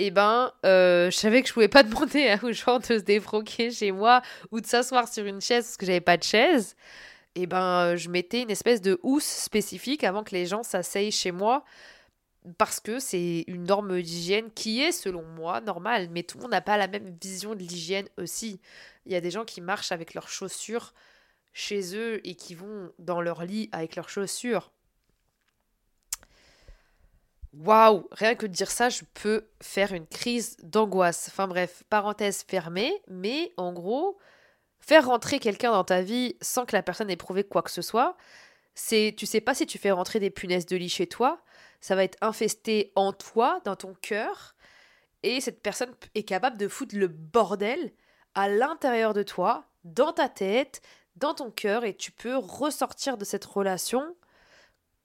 et 0.00 0.06
eh 0.06 0.10
ben, 0.10 0.52
euh, 0.64 1.10
je 1.10 1.16
savais 1.16 1.42
que 1.42 1.48
je 1.48 1.52
pouvais 1.52 1.68
pas 1.68 1.82
demander 1.84 2.36
aux 2.42 2.52
gens 2.52 2.78
de 2.80 2.84
se 2.84 2.94
défroquer 2.94 3.70
chez 3.70 3.92
moi 3.92 4.22
ou 4.50 4.60
de 4.60 4.66
s'asseoir 4.66 5.08
sur 5.08 5.24
une 5.26 5.40
chaise 5.40 5.64
parce 5.64 5.76
que 5.76 5.86
j'avais 5.86 6.00
pas 6.00 6.16
de 6.16 6.22
chaise. 6.24 6.76
Et 7.34 7.42
eh 7.42 7.46
ben, 7.46 7.94
je 7.94 8.08
mettais 8.08 8.42
une 8.42 8.50
espèce 8.50 8.80
de 8.80 8.98
housse 9.04 9.24
spécifique 9.24 10.02
avant 10.02 10.24
que 10.24 10.34
les 10.34 10.46
gens 10.46 10.64
s'asseyent 10.64 11.12
chez 11.12 11.30
moi 11.30 11.64
parce 12.56 12.80
que 12.80 12.98
c'est 12.98 13.44
une 13.46 13.64
norme 13.64 14.00
d'hygiène 14.00 14.50
qui 14.52 14.82
est, 14.82 14.92
selon 14.92 15.22
moi, 15.22 15.60
normale. 15.60 16.08
Mais 16.10 16.22
tout 16.22 16.38
le 16.38 16.42
monde 16.42 16.52
n'a 16.52 16.60
pas 16.60 16.76
la 16.76 16.88
même 16.88 17.16
vision 17.20 17.54
de 17.54 17.60
l'hygiène 17.60 18.08
aussi. 18.16 18.60
Il 19.06 19.12
y 19.12 19.16
a 19.16 19.20
des 19.20 19.30
gens 19.30 19.44
qui 19.44 19.60
marchent 19.60 19.92
avec 19.92 20.14
leurs 20.14 20.28
chaussures 20.28 20.94
chez 21.52 21.96
eux 21.96 22.26
et 22.26 22.34
qui 22.34 22.54
vont 22.54 22.92
dans 22.98 23.20
leur 23.20 23.44
lit 23.44 23.68
avec 23.72 23.96
leurs 23.96 24.08
chaussures. 24.08 24.70
Waouh, 27.54 28.06
rien 28.12 28.34
que 28.34 28.46
de 28.46 28.52
dire 28.52 28.70
ça, 28.70 28.88
je 28.88 29.02
peux 29.14 29.48
faire 29.60 29.92
une 29.92 30.06
crise 30.06 30.56
d'angoisse. 30.62 31.28
Enfin 31.28 31.48
bref, 31.48 31.82
parenthèse 31.88 32.44
fermée, 32.46 32.92
mais 33.08 33.52
en 33.56 33.72
gros, 33.72 34.18
faire 34.80 35.06
rentrer 35.06 35.38
quelqu'un 35.40 35.72
dans 35.72 35.84
ta 35.84 36.02
vie 36.02 36.36
sans 36.40 36.66
que 36.66 36.76
la 36.76 36.82
personne 36.82 37.10
ait 37.10 37.16
prouvé 37.16 37.44
quoi 37.44 37.62
que 37.62 37.70
ce 37.70 37.82
soit, 37.82 38.16
c'est 38.74 39.14
tu 39.16 39.26
sais 39.26 39.40
pas 39.40 39.54
si 39.54 39.66
tu 39.66 39.78
fais 39.78 39.90
rentrer 39.90 40.20
des 40.20 40.30
punaises 40.30 40.66
de 40.66 40.76
lit 40.76 40.88
chez 40.88 41.06
toi, 41.06 41.42
ça 41.80 41.94
va 41.94 42.04
être 42.04 42.18
infesté 42.20 42.92
en 42.94 43.12
toi, 43.12 43.60
dans 43.64 43.76
ton 43.76 43.94
cœur, 43.94 44.54
et 45.22 45.40
cette 45.40 45.62
personne 45.62 45.94
est 46.14 46.22
capable 46.22 46.56
de 46.56 46.68
foutre 46.68 46.96
le 46.96 47.08
bordel 47.08 47.92
à 48.34 48.48
l'intérieur 48.48 49.14
de 49.14 49.22
toi, 49.22 49.66
dans 49.84 50.12
ta 50.12 50.28
tête, 50.28 50.80
dans 51.16 51.34
ton 51.34 51.50
cœur, 51.50 51.84
et 51.84 51.94
tu 51.94 52.12
peux 52.12 52.36
ressortir 52.36 53.16
de 53.18 53.24
cette 53.24 53.44
relation 53.44 54.16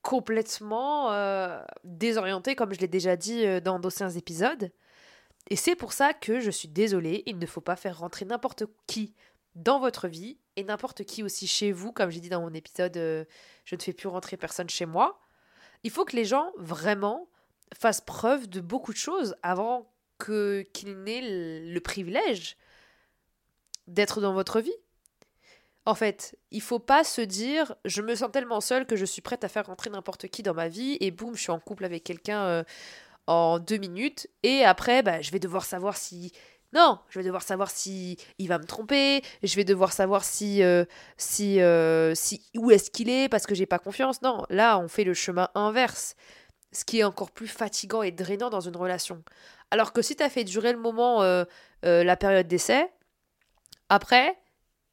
complètement 0.01 1.12
euh, 1.13 1.63
désorienté, 1.84 2.56
comme 2.56 2.74
je 2.74 2.80
l'ai 2.80 2.88
déjà 2.88 3.15
dit 3.15 3.46
euh, 3.46 3.60
dans 3.60 3.80
d'anciens 3.80 4.10
épisodes. 4.10 4.72
Et 5.50 5.56
c'est 5.56 5.75
pour 5.75 5.94
ça 5.94 6.13
que 6.13 6.39
je 6.39 6.51
suis 6.51 6.68
désolée, 6.68 7.24
il 7.25 7.39
ne 7.39 7.46
faut 7.46 7.62
pas 7.62 7.75
faire 7.75 8.00
rentrer 8.00 8.25
n'importe 8.25 8.63
qui 8.88 9.15
dans 9.56 9.80
votre 9.80 10.08
vie 10.08 10.38
et 10.56 10.63
n'importe 10.63 11.03
qui 11.03 11.24
aussi 11.24 11.48
chez 11.48 11.72
vous, 11.72 11.92
comme 11.92 12.10
j'ai 12.10 12.20
dit 12.20 12.30
dans 12.30 12.42
mon 12.42 12.53
épisode 12.53 12.96
euh, 12.98 13.25
Je 13.65 13.75
ne 13.75 13.82
fais 13.82 13.94
plus 13.94 14.08
rentrer 14.08 14.38
personne 14.38 14.70
chez 14.70 14.86
moi. 14.86 15.20
Il 15.84 15.92
faut 15.92 16.06
que 16.06 16.16
les 16.16 16.25
gens 16.25 16.52
vraiment 16.58 17.28
fassent 17.74 18.02
preuve 18.02 18.48
de 18.48 18.62
beaucoup 18.62 18.94
de 18.94 18.98
choses 18.98 19.36
avant 19.44 19.92
que 20.18 20.62
qu'ils 20.74 20.98
n'aient 21.02 21.63
le 21.66 21.80
privilège 21.80 22.56
d'être 23.88 24.22
dans 24.22 24.34
votre 24.34 24.62
vie. 24.62 24.75
En 25.86 25.96
fait, 25.96 26.38
il 26.52 26.62
faut 26.62 26.80
pas 26.80 27.04
se 27.04 27.20
dire 27.20 27.75
je 27.84 28.02
me 28.02 28.16
sens 28.16 28.32
tellement 28.32 28.62
seule 28.62 28.86
que 28.86 28.96
je 28.96 29.06
suis 29.06 29.22
prête 29.22 29.44
à 29.44 29.50
faire 29.50 29.66
rentrer 29.66 29.90
n'importe 29.90 30.28
qui 30.30 30.42
dans 30.42 30.54
ma 30.54 30.70
vie 30.70 30.98
et 31.02 31.12
boum, 31.12 31.36
je 31.36 31.42
suis 31.42 31.52
en 31.52 31.60
couple 31.60 31.84
avec 31.84 32.06
quelqu'un 32.06 32.44
euh, 32.44 32.63
en 33.28 33.60
deux 33.60 33.78
minutes 33.78 34.28
et 34.44 34.63
après, 34.63 35.04
bah, 35.04 35.22
je 35.22 35.32
vais 35.32 35.40
devoir 35.40 35.66
savoir 35.66 35.98
si 35.98 36.32
non, 36.74 37.00
je 37.10 37.20
vais 37.20 37.25
devoir 37.25 37.44
savoir 37.44 37.70
si 37.70 38.18
il 38.39 38.48
va 38.48 38.58
me 38.58 38.65
tromper, 38.65 39.22
je 39.44 39.56
vais 39.56 39.63
devoir 39.63 39.94
savoir 39.94 40.24
si 40.24 40.63
euh, 40.63 40.86
si 41.18 41.62
euh, 41.62 42.15
si 42.15 42.42
où 42.58 42.72
est-ce 42.72 42.89
qu'il 42.92 43.10
est 43.10 43.30
parce 43.30 43.46
que 43.46 43.56
j'ai 43.56 43.65
pas 43.65 43.80
confiance. 43.80 44.22
Non, 44.22 44.44
là, 44.50 44.80
on 44.80 44.88
fait 44.88 45.03
le 45.03 45.13
chemin 45.13 45.50
inverse, 45.56 46.15
ce 46.72 46.84
qui 46.84 47.00
est 47.00 47.03
encore 47.03 47.32
plus 47.32 47.48
fatigant 47.48 48.01
et 48.01 48.12
drainant 48.12 48.50
dans 48.50 48.62
une 48.62 48.75
relation. 48.75 49.24
Alors 49.72 49.94
que 49.94 50.01
si 50.01 50.15
tu 50.15 50.24
as 50.24 50.30
fait 50.30 50.44
durer 50.44 50.72
le 50.74 50.80
moment 50.80 51.22
la 51.84 52.18
période 52.18 52.48
d'essai, 52.48 52.89
après, 53.89 54.36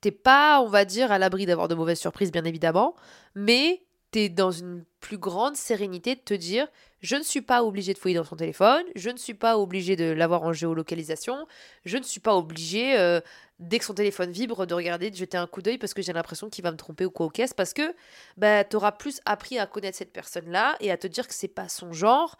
t'es 0.01 0.11
pas, 0.11 0.61
on 0.61 0.69
va 0.69 0.85
dire, 0.85 1.13
à 1.13 1.19
l'abri 1.19 1.47
d'avoir 1.47 1.69
de 1.69 1.75
mauvaises 1.75 2.01
surprises, 2.01 2.33
bien 2.33 2.45
évidemment, 2.45 2.95
mais 3.35 3.83
t'es 4.11 4.29
dans 4.29 4.51
une 4.51 4.85
plus 5.01 5.19
grande 5.19 5.57
sérénité 5.57 6.15
de 6.15 6.21
te 6.21 6.35
dire 6.35 6.67
je 7.01 7.17
ne 7.17 7.23
suis 7.23 7.41
pas 7.41 7.65
obligé 7.65 7.95
de 7.95 7.99
fouiller 7.99 8.17
dans 8.17 8.25
son 8.25 8.37
téléphone, 8.37 8.85
je 8.95 9.09
ne 9.09 9.17
suis 9.17 9.35
pas 9.35 9.59
obligé 9.59 9.97
de 9.97 10.05
l'avoir 10.05 10.43
en 10.43 10.53
géolocalisation, 10.53 11.47
je 11.85 11.97
ne 11.97 12.03
suis 12.03 12.21
pas 12.21 12.37
obligé, 12.37 12.99
euh, 12.99 13.21
dès 13.59 13.79
que 13.79 13.85
son 13.87 13.95
téléphone 13.95 14.31
vibre, 14.31 14.67
de 14.67 14.75
regarder, 14.75 15.11
de 15.11 15.17
jeter 15.17 15.39
un 15.39 15.47
coup 15.47 15.63
d'œil 15.63 15.79
parce 15.79 15.95
que 15.95 16.03
j'ai 16.03 16.13
l'impression 16.13 16.51
qu'il 16.51 16.63
va 16.63 16.73
me 16.73 16.77
tromper 16.77 17.07
ou 17.07 17.11
quoi 17.11 17.27
au 17.27 17.31
caisse, 17.31 17.55
parce 17.55 17.73
que 17.73 17.95
bah, 18.37 18.65
tu 18.65 18.77
auras 18.77 18.93
plus 18.93 19.21
appris 19.25 19.59
à 19.59 19.67
connaître 19.67 19.97
cette 19.97 20.13
personne-là 20.13 20.77
et 20.81 20.91
à 20.91 20.99
te 20.99 21.07
dire 21.07 21.27
que 21.27 21.35
c'est 21.35 21.49
pas 21.49 21.69
son 21.69 21.93
genre 21.93 22.37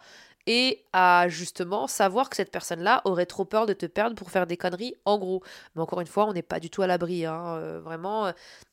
et 0.47 0.83
à 0.93 1.27
justement 1.27 1.87
savoir 1.87 2.29
que 2.29 2.35
cette 2.35 2.51
personne-là 2.51 3.01
aurait 3.05 3.25
trop 3.25 3.45
peur 3.45 3.65
de 3.65 3.73
te 3.73 3.85
perdre 3.85 4.15
pour 4.15 4.31
faire 4.31 4.47
des 4.47 4.57
conneries, 4.57 4.95
en 5.05 5.17
gros. 5.17 5.43
Mais 5.75 5.81
encore 5.81 6.01
une 6.01 6.07
fois, 6.07 6.25
on 6.25 6.33
n'est 6.33 6.41
pas 6.41 6.59
du 6.59 6.69
tout 6.69 6.81
à 6.81 6.87
l'abri. 6.87 7.25
Hein. 7.25 7.55
Euh, 7.57 7.79
vraiment, 7.79 8.27
euh, 8.27 8.31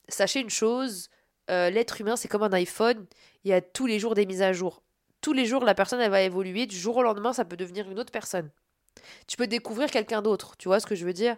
sachez 0.08 0.40
une 0.40 0.50
chose, 0.50 1.10
euh, 1.50 1.70
l'être 1.70 2.00
humain, 2.00 2.16
c'est 2.16 2.28
comme 2.28 2.42
un 2.42 2.52
iPhone, 2.52 3.06
il 3.44 3.50
y 3.50 3.54
a 3.54 3.60
tous 3.60 3.86
les 3.86 3.98
jours 3.98 4.14
des 4.14 4.26
mises 4.26 4.42
à 4.42 4.52
jour. 4.52 4.82
Tous 5.20 5.32
les 5.32 5.46
jours, 5.46 5.64
la 5.64 5.74
personne, 5.74 6.00
elle 6.00 6.10
va 6.10 6.22
évoluer. 6.22 6.66
Du 6.66 6.76
jour 6.76 6.96
au 6.96 7.02
lendemain, 7.02 7.32
ça 7.32 7.44
peut 7.44 7.56
devenir 7.56 7.90
une 7.90 7.98
autre 7.98 8.12
personne. 8.12 8.50
Tu 9.26 9.36
peux 9.36 9.46
découvrir 9.46 9.90
quelqu'un 9.90 10.22
d'autre, 10.22 10.56
tu 10.56 10.68
vois 10.68 10.80
ce 10.80 10.86
que 10.86 10.94
je 10.94 11.04
veux 11.04 11.12
dire? 11.12 11.36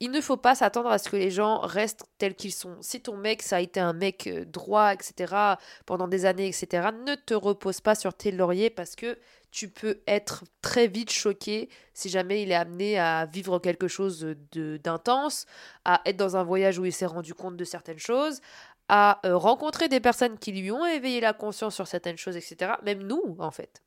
Il 0.00 0.12
ne 0.12 0.20
faut 0.20 0.36
pas 0.36 0.54
s'attendre 0.54 0.90
à 0.90 0.98
ce 0.98 1.08
que 1.08 1.16
les 1.16 1.30
gens 1.30 1.58
restent 1.58 2.04
tels 2.18 2.36
qu'ils 2.36 2.52
sont. 2.52 2.76
Si 2.80 3.00
ton 3.00 3.16
mec, 3.16 3.42
ça 3.42 3.56
a 3.56 3.60
été 3.60 3.80
un 3.80 3.92
mec 3.92 4.28
droit, 4.46 4.92
etc., 4.92 5.34
pendant 5.86 6.06
des 6.06 6.24
années, 6.24 6.46
etc., 6.46 6.90
ne 7.04 7.16
te 7.16 7.34
repose 7.34 7.80
pas 7.80 7.96
sur 7.96 8.14
tes 8.14 8.30
lauriers 8.30 8.70
parce 8.70 8.94
que 8.94 9.18
tu 9.50 9.68
peux 9.68 10.00
être 10.06 10.44
très 10.62 10.86
vite 10.86 11.10
choqué 11.10 11.68
si 11.94 12.08
jamais 12.08 12.42
il 12.42 12.52
est 12.52 12.56
amené 12.56 12.98
à 12.98 13.26
vivre 13.26 13.58
quelque 13.58 13.88
chose 13.88 14.36
d'intense, 14.52 15.46
à 15.84 16.00
être 16.04 16.16
dans 16.16 16.36
un 16.36 16.44
voyage 16.44 16.78
où 16.78 16.84
il 16.84 16.92
s'est 16.92 17.06
rendu 17.06 17.34
compte 17.34 17.56
de 17.56 17.64
certaines 17.64 17.98
choses, 17.98 18.40
à 18.88 19.20
euh, 19.26 19.36
rencontrer 19.36 19.88
des 19.88 20.00
personnes 20.00 20.38
qui 20.38 20.52
lui 20.52 20.70
ont 20.72 20.86
éveillé 20.86 21.20
la 21.20 21.32
conscience 21.32 21.74
sur 21.74 21.86
certaines 21.86 22.16
choses, 22.16 22.36
etc. 22.36 22.72
Même 22.82 23.02
nous, 23.02 23.36
en 23.38 23.50
fait. 23.50 23.82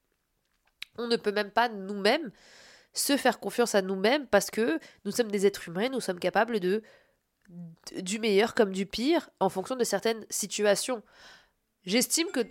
On 0.97 1.07
ne 1.07 1.15
peut 1.15 1.31
même 1.31 1.51
pas 1.51 1.69
nous-mêmes 1.69 2.31
se 2.93 3.17
faire 3.17 3.39
confiance 3.39 3.75
à 3.75 3.81
nous-mêmes 3.81 4.27
parce 4.27 4.51
que 4.51 4.79
nous 5.05 5.11
sommes 5.11 5.31
des 5.31 5.45
êtres 5.45 5.69
humains, 5.69 5.89
nous 5.89 6.01
sommes 6.01 6.19
capables 6.19 6.59
de 6.59 6.83
du 7.97 8.19
meilleur 8.19 8.53
comme 8.53 8.71
du 8.71 8.85
pire 8.85 9.29
en 9.41 9.49
fonction 9.49 9.75
de 9.75 9.83
certaines 9.83 10.25
situations. 10.29 11.03
J'estime 11.83 12.27
que 12.31 12.41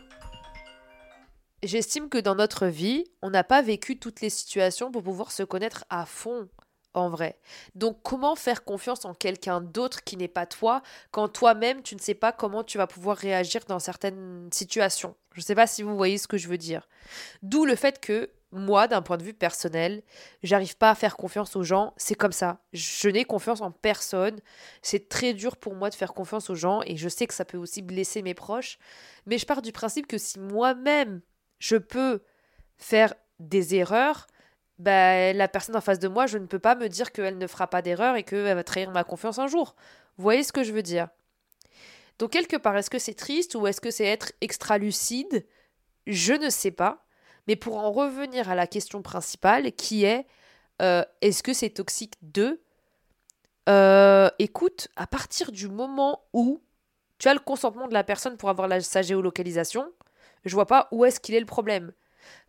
j'estime 1.62 2.08
que 2.08 2.18
dans 2.18 2.34
notre 2.34 2.66
vie, 2.66 3.04
on 3.22 3.30
n'a 3.30 3.44
pas 3.44 3.62
vécu 3.62 3.98
toutes 3.98 4.20
les 4.20 4.30
situations 4.30 4.90
pour 4.90 5.02
pouvoir 5.02 5.32
se 5.32 5.42
connaître 5.42 5.84
à 5.88 6.04
fond 6.04 6.48
en 6.94 7.08
vrai. 7.08 7.38
Donc 7.74 7.98
comment 8.02 8.36
faire 8.36 8.64
confiance 8.64 9.04
en 9.04 9.14
quelqu'un 9.14 9.60
d'autre 9.60 10.02
qui 10.04 10.16
n'est 10.16 10.28
pas 10.28 10.46
toi 10.46 10.82
quand 11.10 11.28
toi-même 11.28 11.82
tu 11.82 11.94
ne 11.94 12.00
sais 12.00 12.14
pas 12.14 12.32
comment 12.32 12.64
tu 12.64 12.78
vas 12.78 12.86
pouvoir 12.86 13.16
réagir 13.16 13.62
dans 13.68 13.78
certaines 13.78 14.48
situations? 14.52 15.14
Je 15.32 15.40
ne 15.40 15.44
sais 15.44 15.54
pas 15.54 15.66
si 15.66 15.82
vous 15.82 15.96
voyez 15.96 16.18
ce 16.18 16.26
que 16.26 16.38
je 16.38 16.48
veux 16.48 16.58
dire. 16.58 16.88
D'où 17.42 17.64
le 17.64 17.76
fait 17.76 18.00
que 18.00 18.30
moi, 18.52 18.88
d'un 18.88 19.00
point 19.00 19.16
de 19.16 19.22
vue 19.22 19.34
personnel, 19.34 20.02
j'arrive 20.42 20.76
pas 20.76 20.90
à 20.90 20.94
faire 20.94 21.16
confiance 21.16 21.54
aux 21.54 21.62
gens. 21.62 21.94
C'est 21.96 22.16
comme 22.16 22.32
ça. 22.32 22.58
Je 22.72 23.08
n'ai 23.08 23.24
confiance 23.24 23.60
en 23.60 23.70
personne. 23.70 24.40
C'est 24.82 25.08
très 25.08 25.34
dur 25.34 25.56
pour 25.56 25.74
moi 25.74 25.88
de 25.88 25.94
faire 25.94 26.14
confiance 26.14 26.50
aux 26.50 26.56
gens 26.56 26.80
et 26.84 26.96
je 26.96 27.08
sais 27.08 27.26
que 27.26 27.34
ça 27.34 27.44
peut 27.44 27.58
aussi 27.58 27.80
blesser 27.80 28.22
mes 28.22 28.34
proches. 28.34 28.78
Mais 29.26 29.38
je 29.38 29.46
pars 29.46 29.62
du 29.62 29.70
principe 29.70 30.08
que 30.08 30.18
si 30.18 30.40
moi-même 30.40 31.20
je 31.60 31.76
peux 31.76 32.22
faire 32.76 33.14
des 33.38 33.76
erreurs, 33.76 34.26
bah, 34.80 35.32
la 35.32 35.46
personne 35.46 35.76
en 35.76 35.80
face 35.80 35.98
de 35.98 36.08
moi, 36.08 36.26
je 36.26 36.38
ne 36.38 36.46
peux 36.46 36.58
pas 36.58 36.74
me 36.74 36.88
dire 36.88 37.12
qu'elle 37.12 37.38
ne 37.38 37.46
fera 37.46 37.68
pas 37.68 37.82
d'erreur 37.82 38.16
et 38.16 38.22
qu'elle 38.22 38.54
va 38.54 38.64
trahir 38.64 38.90
ma 38.90 39.04
confiance 39.04 39.38
un 39.38 39.46
jour. 39.46 39.76
Vous 40.16 40.22
voyez 40.22 40.42
ce 40.42 40.52
que 40.52 40.64
je 40.64 40.72
veux 40.72 40.82
dire? 40.82 41.08
Donc 42.18 42.30
quelque 42.30 42.56
part, 42.56 42.76
est-ce 42.76 42.90
que 42.90 42.98
c'est 42.98 43.14
triste 43.14 43.54
ou 43.54 43.66
est-ce 43.66 43.80
que 43.80 43.90
c'est 43.90 44.06
être 44.06 44.32
extra 44.40 44.78
lucide? 44.78 45.46
Je 46.06 46.32
ne 46.32 46.48
sais 46.50 46.70
pas. 46.70 47.04
Mais 47.46 47.56
pour 47.56 47.76
en 47.76 47.92
revenir 47.92 48.50
à 48.50 48.54
la 48.54 48.66
question 48.66 49.02
principale, 49.02 49.72
qui 49.72 50.04
est 50.04 50.26
euh, 50.80 51.04
est-ce 51.20 51.42
que 51.42 51.52
c'est 51.52 51.70
toxique 51.70 52.14
de 52.22 52.60
euh, 53.68 54.30
Écoute, 54.38 54.88
à 54.96 55.06
partir 55.06 55.52
du 55.52 55.68
moment 55.68 56.22
où 56.32 56.62
tu 57.18 57.28
as 57.28 57.34
le 57.34 57.40
consentement 57.40 57.86
de 57.86 57.92
la 57.92 58.04
personne 58.04 58.38
pour 58.38 58.48
avoir 58.48 58.66
la, 58.66 58.80
sa 58.80 59.02
géolocalisation, 59.02 59.90
je 60.46 60.54
vois 60.54 60.66
pas 60.66 60.88
où 60.90 61.04
est-ce 61.04 61.20
qu'il 61.20 61.34
est 61.34 61.40
le 61.40 61.46
problème. 61.46 61.92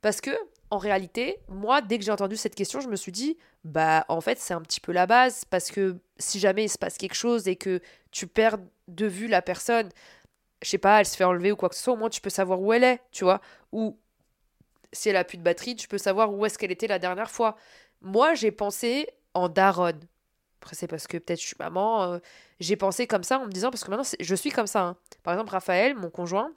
Parce 0.01 0.21
que, 0.21 0.31
en 0.71 0.77
réalité, 0.77 1.37
moi, 1.49 1.81
dès 1.81 1.99
que 1.99 2.05
j'ai 2.05 2.11
entendu 2.11 2.37
cette 2.37 2.55
question, 2.55 2.79
je 2.79 2.87
me 2.87 2.95
suis 2.95 3.11
dit, 3.11 3.37
bah, 3.65 4.05
en 4.07 4.21
fait, 4.21 4.39
c'est 4.39 4.53
un 4.53 4.61
petit 4.61 4.79
peu 4.79 4.93
la 4.93 5.05
base, 5.05 5.43
parce 5.45 5.69
que 5.69 5.97
si 6.17 6.39
jamais 6.39 6.63
il 6.63 6.69
se 6.69 6.77
passe 6.77 6.97
quelque 6.97 7.13
chose 7.13 7.49
et 7.49 7.57
que 7.57 7.81
tu 8.09 8.25
perds 8.25 8.57
de 8.87 9.05
vue 9.05 9.27
la 9.27 9.41
personne, 9.41 9.89
je 10.61 10.69
sais 10.69 10.77
pas, 10.77 11.01
elle 11.01 11.05
se 11.05 11.17
fait 11.17 11.25
enlever 11.25 11.51
ou 11.51 11.57
quoi 11.57 11.67
que 11.67 11.75
ce 11.75 11.83
soit, 11.83 11.93
au 11.93 11.97
moins 11.97 12.09
tu 12.09 12.21
peux 12.21 12.29
savoir 12.29 12.61
où 12.61 12.71
elle 12.71 12.85
est, 12.85 13.01
tu 13.11 13.25
vois. 13.25 13.41
Ou 13.73 13.99
si 14.93 15.09
elle 15.09 15.17
a 15.17 15.25
plus 15.25 15.37
de 15.37 15.43
batterie, 15.43 15.75
tu 15.75 15.89
peux 15.89 15.97
savoir 15.97 16.33
où 16.33 16.45
est-ce 16.45 16.57
qu'elle 16.57 16.71
était 16.71 16.87
la 16.87 16.99
dernière 16.99 17.29
fois. 17.29 17.57
Moi, 18.01 18.33
j'ai 18.33 18.51
pensé 18.51 19.07
en 19.33 19.49
daronne. 19.49 19.99
Après, 20.61 20.75
c'est 20.75 20.87
parce 20.87 21.07
que 21.07 21.17
peut-être 21.17 21.41
je 21.41 21.47
suis 21.47 21.55
maman. 21.59 22.03
Euh, 22.03 22.19
j'ai 22.61 22.77
pensé 22.77 23.07
comme 23.07 23.23
ça 23.23 23.39
en 23.39 23.45
me 23.45 23.51
disant, 23.51 23.71
parce 23.71 23.83
que 23.83 23.89
maintenant, 23.89 24.09
je 24.19 24.35
suis 24.35 24.51
comme 24.51 24.67
ça. 24.67 24.81
Hein. 24.81 24.97
Par 25.23 25.33
exemple, 25.33 25.51
Raphaël, 25.51 25.95
mon 25.95 26.09
conjoint, 26.09 26.53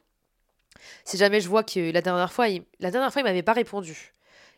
si 1.05 1.17
jamais 1.17 1.41
je 1.41 1.49
vois 1.49 1.63
que 1.65 1.93
la 1.93 2.03
dernière 2.03 2.33
fois, 2.33 2.49
il, 2.49 2.63
la 2.81 2.91
dernière 2.91 3.13
fois, 3.13 3.23
il 3.23 3.25
m'avait 3.25 3.43
pas 3.43 3.53
répondu. 3.53 4.15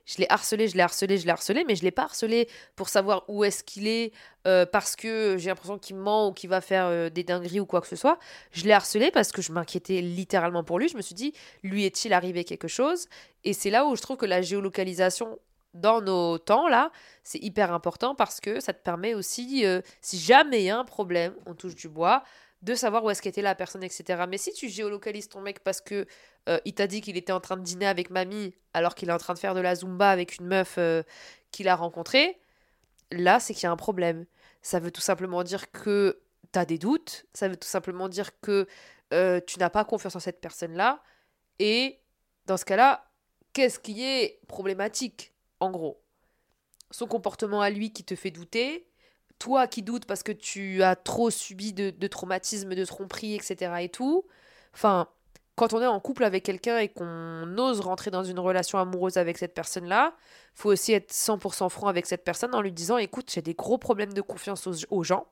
Je 0.06 0.18
l'ai 0.18 0.26
harcelé, 0.30 0.68
je 0.68 0.76
l'ai 0.76 0.82
harcelé, 0.82 1.18
je 1.18 1.26
l'ai 1.26 1.32
harcelé, 1.32 1.64
mais 1.66 1.74
je 1.74 1.82
l'ai 1.82 1.90
pas 1.90 2.04
harcelé 2.04 2.48
pour 2.76 2.88
savoir 2.88 3.24
où 3.28 3.42
est-ce 3.42 3.64
qu'il 3.64 3.88
est, 3.88 4.12
euh, 4.46 4.64
parce 4.64 4.94
que 4.94 5.36
j'ai 5.36 5.48
l'impression 5.48 5.78
qu'il 5.78 5.96
ment 5.96 6.28
ou 6.28 6.32
qu'il 6.32 6.48
va 6.48 6.60
faire 6.60 6.86
euh, 6.86 7.10
des 7.10 7.24
dingueries 7.24 7.58
ou 7.58 7.66
quoi 7.66 7.80
que 7.80 7.88
ce 7.88 7.96
soit. 7.96 8.18
Je 8.52 8.64
l'ai 8.64 8.72
harcelé 8.72 9.10
parce 9.10 9.32
que 9.32 9.42
je 9.42 9.50
m'inquiétais 9.50 10.00
littéralement 10.00 10.62
pour 10.62 10.78
lui. 10.78 10.88
Je 10.88 10.96
me 10.96 11.02
suis 11.02 11.16
dit, 11.16 11.32
lui 11.64 11.84
est-il 11.84 12.12
arrivé 12.12 12.44
quelque 12.44 12.68
chose? 12.68 13.08
Et 13.42 13.52
c'est 13.52 13.70
là 13.70 13.84
où 13.84 13.96
je 13.96 14.02
trouve 14.02 14.16
que 14.16 14.26
la 14.26 14.42
géolocalisation 14.42 15.40
dans 15.74 16.00
nos 16.00 16.38
temps 16.38 16.68
là, 16.68 16.90
c'est 17.22 17.42
hyper 17.42 17.72
important 17.72 18.14
parce 18.14 18.40
que 18.40 18.60
ça 18.60 18.72
te 18.72 18.82
permet 18.82 19.14
aussi, 19.14 19.66
euh, 19.66 19.80
si 20.00 20.18
jamais 20.18 20.62
il 20.62 20.64
y 20.64 20.70
a 20.70 20.78
un 20.78 20.84
problème, 20.84 21.34
on 21.46 21.54
touche 21.54 21.74
du 21.74 21.88
bois, 21.88 22.22
de 22.66 22.74
savoir 22.74 23.04
où 23.04 23.10
est-ce 23.10 23.22
qu'était 23.22 23.42
la 23.42 23.54
personne, 23.54 23.84
etc. 23.84 24.24
Mais 24.28 24.38
si 24.38 24.52
tu 24.52 24.68
géolocalises 24.68 25.28
ton 25.28 25.40
mec 25.40 25.60
parce 25.60 25.80
que 25.80 26.04
euh, 26.48 26.58
il 26.64 26.74
t'a 26.74 26.88
dit 26.88 27.00
qu'il 27.00 27.16
était 27.16 27.32
en 27.32 27.38
train 27.38 27.56
de 27.56 27.62
dîner 27.62 27.86
avec 27.86 28.10
mamie 28.10 28.54
alors 28.74 28.96
qu'il 28.96 29.08
est 29.08 29.12
en 29.12 29.18
train 29.18 29.34
de 29.34 29.38
faire 29.38 29.54
de 29.54 29.60
la 29.60 29.76
zumba 29.76 30.10
avec 30.10 30.38
une 30.38 30.46
meuf 30.46 30.74
euh, 30.76 31.04
qu'il 31.52 31.68
a 31.68 31.76
rencontrée, 31.76 32.40
là 33.12 33.38
c'est 33.38 33.54
qu'il 33.54 33.62
y 33.62 33.66
a 33.66 33.70
un 33.70 33.76
problème. 33.76 34.26
Ça 34.62 34.80
veut 34.80 34.90
tout 34.90 35.00
simplement 35.00 35.44
dire 35.44 35.70
que 35.70 36.20
tu 36.52 36.58
as 36.58 36.64
des 36.64 36.76
doutes, 36.76 37.26
ça 37.34 37.46
veut 37.48 37.56
tout 37.56 37.68
simplement 37.68 38.08
dire 38.08 38.40
que 38.40 38.66
euh, 39.14 39.40
tu 39.46 39.60
n'as 39.60 39.70
pas 39.70 39.84
confiance 39.84 40.16
en 40.16 40.20
cette 40.20 40.40
personne-là. 40.40 41.04
Et 41.60 42.00
dans 42.46 42.56
ce 42.56 42.64
cas-là, 42.64 43.08
qu'est-ce 43.52 43.78
qui 43.78 44.02
est 44.02 44.40
problématique, 44.48 45.32
en 45.60 45.70
gros? 45.70 46.02
Son 46.90 47.06
comportement 47.06 47.60
à 47.60 47.70
lui 47.70 47.92
qui 47.92 48.02
te 48.02 48.16
fait 48.16 48.32
douter, 48.32 48.88
toi 49.38 49.66
qui 49.66 49.82
doutes 49.82 50.06
parce 50.06 50.22
que 50.22 50.32
tu 50.32 50.82
as 50.82 50.96
trop 50.96 51.30
subi 51.30 51.72
de, 51.72 52.06
traumatismes, 52.06 52.74
de 52.74 52.84
tromperies, 52.84 53.34
etc. 53.34 53.72
et 53.80 53.88
tout. 53.88 54.24
Enfin, 54.74 55.08
quand 55.56 55.72
on 55.72 55.80
est 55.80 55.86
en 55.86 56.00
couple 56.00 56.24
avec 56.24 56.44
quelqu'un 56.44 56.78
et 56.78 56.88
qu'on 56.88 57.56
ose 57.58 57.80
rentrer 57.80 58.10
dans 58.10 58.24
une 58.24 58.38
relation 58.38 58.78
amoureuse 58.78 59.16
avec 59.16 59.38
cette 59.38 59.54
personne-là, 59.54 60.14
faut 60.54 60.70
aussi 60.70 60.92
être 60.92 61.12
100% 61.12 61.70
franc 61.70 61.88
avec 61.88 62.06
cette 62.06 62.24
personne 62.24 62.54
en 62.54 62.60
lui 62.60 62.72
disant 62.72 62.98
écoute, 62.98 63.30
j'ai 63.32 63.42
des 63.42 63.54
gros 63.54 63.78
problèmes 63.78 64.12
de 64.12 64.20
confiance 64.20 64.68
aux, 64.90 65.02
gens. 65.02 65.26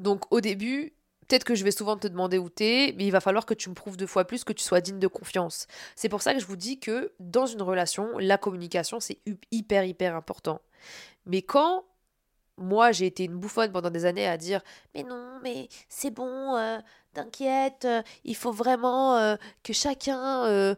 Donc 0.00 0.32
au 0.32 0.40
début, 0.40 0.94
peut-être 1.28 1.44
que 1.44 1.54
je 1.54 1.62
vais 1.62 1.70
souvent 1.70 1.96
te 1.96 2.08
demander 2.08 2.38
où 2.38 2.48
t'es, 2.48 2.92
mais 2.96 3.06
il 3.06 3.12
va 3.12 3.20
falloir 3.20 3.46
que 3.46 3.54
tu 3.54 3.70
me 3.70 3.74
prouves 3.74 3.96
deux 3.96 4.06
fois 4.06 4.24
plus 4.24 4.42
que 4.42 4.52
tu 4.52 4.64
sois 4.64 4.80
digne 4.80 4.98
de 4.98 5.06
confiance. 5.06 5.68
C'est 5.94 6.08
pour 6.08 6.22
ça 6.22 6.34
que 6.34 6.40
je 6.40 6.46
vous 6.46 6.56
dis 6.56 6.80
que 6.80 7.12
dans 7.20 7.46
une 7.46 7.62
relation, 7.62 8.18
la 8.18 8.36
communication, 8.36 8.98
c'est 8.98 9.18
hyper, 9.52 9.84
hyper 9.84 10.16
important. 10.16 10.60
Mais 11.24 11.42
quand 11.42 11.84
moi, 12.58 12.92
j'ai 12.92 13.06
été 13.06 13.24
une 13.24 13.36
bouffonne 13.36 13.70
pendant 13.70 13.90
des 13.90 14.04
années 14.04 14.26
à 14.26 14.36
dire 14.36 14.62
Mais 14.94 15.02
non, 15.02 15.38
mais 15.42 15.68
c'est 15.88 16.10
bon, 16.10 16.56
euh, 16.56 16.78
t'inquiète, 17.12 17.84
euh, 17.84 18.02
il 18.24 18.34
faut 18.34 18.52
vraiment 18.52 19.16
euh, 19.16 19.36
que 19.62 19.72
chacun 19.72 20.76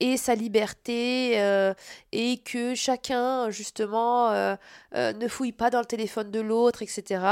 ait 0.00 0.16
sa 0.16 0.34
liberté 0.34 1.72
et 2.12 2.38
que 2.38 2.74
chacun, 2.74 3.50
justement, 3.50 4.30
ne 4.92 5.28
fouille 5.28 5.52
pas 5.52 5.70
dans 5.70 5.80
le 5.80 5.86
téléphone 5.86 6.30
de 6.30 6.40
l'autre, 6.40 6.82
etc. 6.82 7.24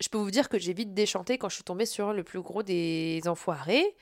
Je 0.00 0.08
peux 0.08 0.18
vous 0.18 0.30
dire 0.30 0.50
que 0.50 0.58
j'ai 0.58 0.74
vite 0.74 0.92
déchanté 0.92 1.38
quand 1.38 1.48
je 1.48 1.54
suis 1.54 1.64
tombée 1.64 1.86
sur 1.86 2.12
le 2.12 2.22
plus 2.22 2.42
gros 2.42 2.62
des 2.62 3.22
enfoirés 3.26 3.96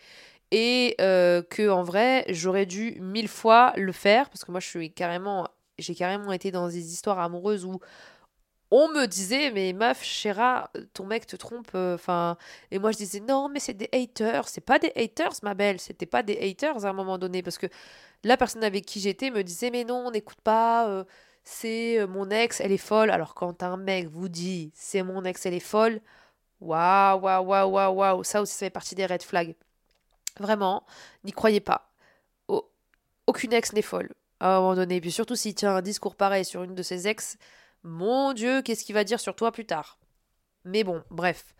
et 0.50 0.96
que 0.98 1.68
en 1.70 1.84
vrai, 1.84 2.24
j'aurais 2.28 2.66
dû 2.66 2.98
mille 3.00 3.28
fois 3.28 3.72
le 3.76 3.92
faire 3.92 4.28
parce 4.28 4.44
que 4.44 4.50
moi, 4.50 4.60
je 4.60 4.66
suis 4.66 4.92
carrément. 4.92 5.48
J'ai 5.76 5.96
carrément 5.96 6.30
été 6.30 6.52
dans 6.52 6.68
des 6.68 6.92
histoires 6.92 7.18
amoureuses 7.18 7.64
où 7.64 7.80
on 8.76 8.88
me 8.88 9.06
disait 9.06 9.52
mais 9.52 9.72
meuf 9.72 10.02
Chéra 10.02 10.68
ton 10.94 11.06
mec 11.06 11.28
te 11.28 11.36
trompe 11.36 11.70
euh, 11.76 11.94
enfin 11.94 12.36
et 12.72 12.80
moi 12.80 12.90
je 12.90 12.96
disais 12.96 13.20
non 13.20 13.48
mais 13.48 13.60
c'est 13.60 13.74
des 13.74 13.88
haters. 13.92 14.48
C'est 14.48 14.60
pas 14.60 14.80
des 14.80 14.92
haters 14.96 15.32
ma 15.44 15.54
belle. 15.54 15.78
C'était 15.78 16.06
pas 16.06 16.24
des 16.24 16.36
haters 16.38 16.84
à 16.84 16.88
un 16.88 16.92
moment 16.92 17.16
donné 17.16 17.40
parce 17.40 17.56
que 17.56 17.68
la 18.24 18.36
personne 18.36 18.64
avec 18.64 18.84
qui 18.84 18.98
j'étais 18.98 19.30
me 19.30 19.44
disait 19.44 19.70
mais 19.70 19.84
non 19.84 20.10
n'écoute 20.10 20.40
pas 20.42 20.88
euh, 20.88 21.04
c'est 21.44 22.00
euh, 22.00 22.08
mon 22.08 22.30
ex 22.30 22.60
elle 22.60 22.72
est 22.72 22.76
folle. 22.76 23.10
Alors 23.10 23.34
quand 23.34 23.62
un 23.62 23.76
mec 23.76 24.08
vous 24.08 24.28
dit 24.28 24.72
c'est 24.74 25.04
mon 25.04 25.24
ex 25.24 25.46
elle 25.46 25.54
est 25.54 25.60
folle 25.60 26.00
waouh 26.60 27.20
waouh 27.20 27.44
waouh 27.46 27.70
waouh 27.70 27.94
waouh. 27.94 28.24
Ça 28.24 28.42
aussi 28.42 28.54
ça 28.54 28.66
fait 28.66 28.70
partie 28.70 28.96
des 28.96 29.06
red 29.06 29.22
flags. 29.22 29.54
Vraiment 30.40 30.84
n'y 31.22 31.30
croyez 31.30 31.60
pas. 31.60 31.92
Aucune 33.28 33.52
ex 33.52 33.72
n'est 33.72 33.82
folle 33.82 34.10
à 34.40 34.56
un 34.56 34.60
moment 34.60 34.74
donné. 34.74 35.00
Puis 35.00 35.12
surtout 35.12 35.36
s'il 35.36 35.54
tient 35.54 35.76
un 35.76 35.82
discours 35.82 36.16
pareil 36.16 36.44
sur 36.44 36.64
une 36.64 36.74
de 36.74 36.82
ses 36.82 37.06
ex 37.06 37.38
mon 37.84 38.32
Dieu, 38.32 38.62
qu'est-ce 38.62 38.84
qu'il 38.84 38.94
va 38.94 39.04
dire 39.04 39.20
sur 39.20 39.36
toi 39.36 39.52
plus 39.52 39.66
tard? 39.66 39.98
Mais 40.64 40.82
bon, 40.82 41.02
bref. 41.10 41.54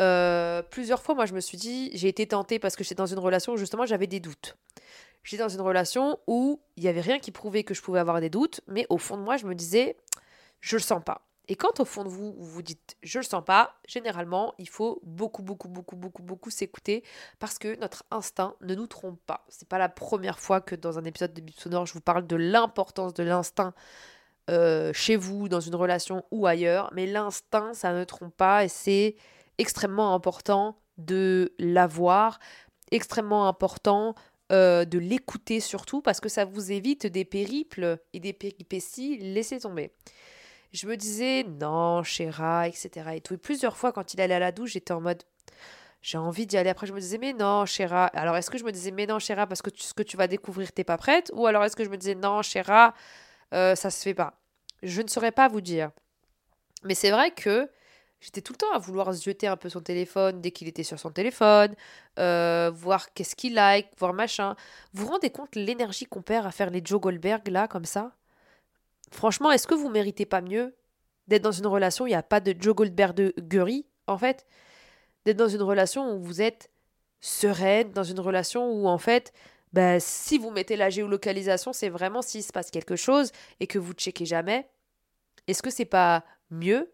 Euh, 0.00 0.62
plusieurs 0.62 1.02
fois, 1.02 1.14
moi, 1.14 1.26
je 1.26 1.34
me 1.34 1.40
suis 1.40 1.58
dit, 1.58 1.90
j'ai 1.94 2.08
été 2.08 2.26
tentée 2.26 2.58
parce 2.58 2.76
que 2.76 2.84
j'étais 2.84 2.94
dans 2.94 3.06
une 3.06 3.18
relation 3.18 3.54
où 3.54 3.56
justement 3.56 3.84
j'avais 3.84 4.06
des 4.06 4.20
doutes. 4.20 4.56
J'étais 5.24 5.42
dans 5.42 5.48
une 5.48 5.60
relation 5.60 6.20
où 6.28 6.60
il 6.76 6.84
n'y 6.84 6.88
avait 6.88 7.00
rien 7.00 7.18
qui 7.18 7.32
prouvait 7.32 7.64
que 7.64 7.74
je 7.74 7.82
pouvais 7.82 7.98
avoir 7.98 8.20
des 8.20 8.30
doutes, 8.30 8.60
mais 8.68 8.86
au 8.90 8.98
fond 8.98 9.16
de 9.16 9.22
moi, 9.22 9.36
je 9.36 9.46
me 9.46 9.54
disais, 9.54 9.96
je 10.60 10.76
le 10.76 10.82
sens 10.82 11.02
pas. 11.04 11.26
Et 11.48 11.54
quand 11.54 11.80
au 11.80 11.84
fond 11.84 12.04
de 12.04 12.08
vous, 12.08 12.32
vous 12.32 12.44
vous 12.44 12.62
dites 12.62 12.96
je 13.02 13.18
le 13.18 13.24
sens 13.24 13.44
pas, 13.44 13.76
généralement, 13.86 14.54
il 14.58 14.68
faut 14.68 15.00
beaucoup, 15.04 15.42
beaucoup, 15.42 15.68
beaucoup, 15.68 15.96
beaucoup, 15.96 16.22
beaucoup 16.22 16.50
s'écouter 16.50 17.04
parce 17.38 17.58
que 17.58 17.78
notre 17.78 18.04
instinct 18.10 18.54
ne 18.62 18.74
nous 18.74 18.86
trompe 18.86 19.20
pas. 19.26 19.44
C'est 19.48 19.68
pas 19.68 19.78
la 19.78 19.88
première 19.88 20.40
fois 20.40 20.60
que 20.60 20.74
dans 20.74 20.98
un 20.98 21.04
épisode 21.04 21.34
de 21.34 21.40
Bip 21.40 21.58
Sonore, 21.58 21.86
je 21.86 21.92
vous 21.92 22.00
parle 22.00 22.26
de 22.26 22.36
l'importance 22.36 23.14
de 23.14 23.22
l'instinct 23.22 23.74
euh, 24.50 24.92
chez 24.92 25.16
vous, 25.16 25.48
dans 25.48 25.60
une 25.60 25.74
relation 25.74 26.24
ou 26.30 26.46
ailleurs, 26.46 26.90
mais 26.94 27.06
l'instinct, 27.06 27.74
ça 27.74 27.92
ne 27.92 28.04
trompe 28.04 28.36
pas 28.36 28.64
et 28.64 28.68
c'est 28.68 29.16
extrêmement 29.58 30.14
important 30.14 30.78
de 30.98 31.52
l'avoir, 31.58 32.38
extrêmement 32.90 33.48
important 33.48 34.14
euh, 34.52 34.84
de 34.84 34.98
l'écouter 34.98 35.58
surtout 35.60 36.00
parce 36.00 36.20
que 36.20 36.28
ça 36.28 36.44
vous 36.44 36.70
évite 36.70 37.06
des 37.06 37.24
périples 37.24 37.98
et 38.12 38.20
des 38.20 38.32
péripéties, 38.32 39.18
laissez 39.18 39.60
tomber. 39.60 39.92
Je 40.72 40.86
me 40.86 40.96
disais 40.96 41.44
non, 41.44 42.02
chéra, 42.02 42.68
etc. 42.68 42.90
Et 43.14 43.20
plusieurs 43.38 43.76
fois, 43.76 43.92
quand 43.92 44.14
il 44.14 44.20
allait 44.20 44.34
à 44.34 44.38
la 44.38 44.52
douche, 44.52 44.72
j'étais 44.72 44.92
en 44.92 45.00
mode 45.00 45.22
j'ai 46.02 46.18
envie 46.18 46.46
d'y 46.46 46.56
aller. 46.56 46.70
Après, 46.70 46.86
je 46.86 46.92
me 46.92 47.00
disais, 47.00 47.18
mais 47.18 47.32
non, 47.32 47.66
chéra. 47.66 48.06
Alors, 48.14 48.36
est-ce 48.36 48.48
que 48.48 48.58
je 48.58 48.64
me 48.64 48.70
disais, 48.70 48.92
mais 48.92 49.06
non, 49.06 49.18
chéra, 49.18 49.48
parce 49.48 49.60
que 49.60 49.70
ce 49.74 49.92
que 49.92 50.04
tu 50.04 50.16
vas 50.16 50.28
découvrir, 50.28 50.70
t'es 50.70 50.84
pas 50.84 50.96
prête? 50.96 51.32
Ou 51.34 51.46
alors, 51.46 51.64
est-ce 51.64 51.74
que 51.74 51.82
je 51.82 51.88
me 51.88 51.96
disais, 51.96 52.14
non, 52.14 52.42
chéra, 52.42 52.94
euh, 53.54 53.74
ça 53.74 53.90
se 53.90 54.02
fait 54.02 54.14
pas. 54.14 54.40
Je 54.82 55.02
ne 55.02 55.08
saurais 55.08 55.32
pas 55.32 55.48
vous 55.48 55.60
dire. 55.60 55.90
Mais 56.84 56.94
c'est 56.94 57.10
vrai 57.10 57.30
que 57.30 57.68
J'étais 58.20 58.40
tout 58.40 58.54
le 58.54 58.58
temps 58.58 58.72
à 58.72 58.78
vouloir 58.78 59.12
jeter 59.12 59.46
un 59.46 59.56
peu 59.56 59.68
son 59.68 59.80
téléphone 59.80 60.40
dès 60.40 60.50
qu'il 60.50 60.68
était 60.68 60.82
sur 60.82 60.98
son 60.98 61.10
téléphone, 61.10 61.74
euh, 62.18 62.70
voir 62.74 63.12
qu'est-ce 63.12 63.36
qu'il 63.36 63.54
like, 63.54 63.88
voir 63.98 64.14
machin. 64.14 64.56
Vous 64.92 65.04
vous 65.06 65.12
rendez 65.12 65.30
compte 65.30 65.54
l'énergie 65.54 66.06
qu'on 66.06 66.22
perd 66.22 66.46
à 66.46 66.50
faire 66.50 66.70
les 66.70 66.80
Joe 66.84 67.00
Goldberg 67.00 67.46
là, 67.48 67.68
comme 67.68 67.84
ça? 67.84 68.12
Franchement, 69.10 69.52
est-ce 69.52 69.66
que 69.66 69.74
vous 69.74 69.90
méritez 69.90 70.26
pas 70.26 70.40
mieux 70.40 70.74
d'être 71.28 71.42
dans 71.42 71.52
une 71.52 71.66
relation 71.66 72.04
où 72.04 72.08
il 72.08 72.10
n'y 72.10 72.16
a 72.16 72.22
pas 72.22 72.40
de 72.40 72.54
Joe 72.58 72.74
Goldberg 72.74 73.14
de 73.14 73.34
guerie, 73.38 73.86
en 74.06 74.18
fait? 74.18 74.46
D'être 75.24 75.36
dans 75.36 75.48
une 75.48 75.62
relation 75.62 76.14
où 76.14 76.22
vous 76.22 76.40
êtes 76.40 76.70
sereine, 77.20 77.92
dans 77.92 78.04
une 78.04 78.20
relation 78.20 78.72
où, 78.72 78.88
en 78.88 78.98
fait, 78.98 79.32
bah, 79.72 80.00
si 80.00 80.38
vous 80.38 80.50
mettez 80.50 80.76
la 80.76 80.90
géolocalisation, 80.90 81.72
c'est 81.72 81.88
vraiment 81.88 82.22
s'il 82.22 82.42
se 82.42 82.52
passe 82.52 82.70
quelque 82.70 82.96
chose 82.96 83.32
et 83.60 83.66
que 83.66 83.78
vous 83.78 83.92
ne 83.92 83.98
checkez 83.98 84.26
jamais. 84.26 84.68
Est-ce 85.46 85.62
que 85.62 85.70
c'est 85.70 85.84
pas 85.84 86.24
mieux 86.50 86.92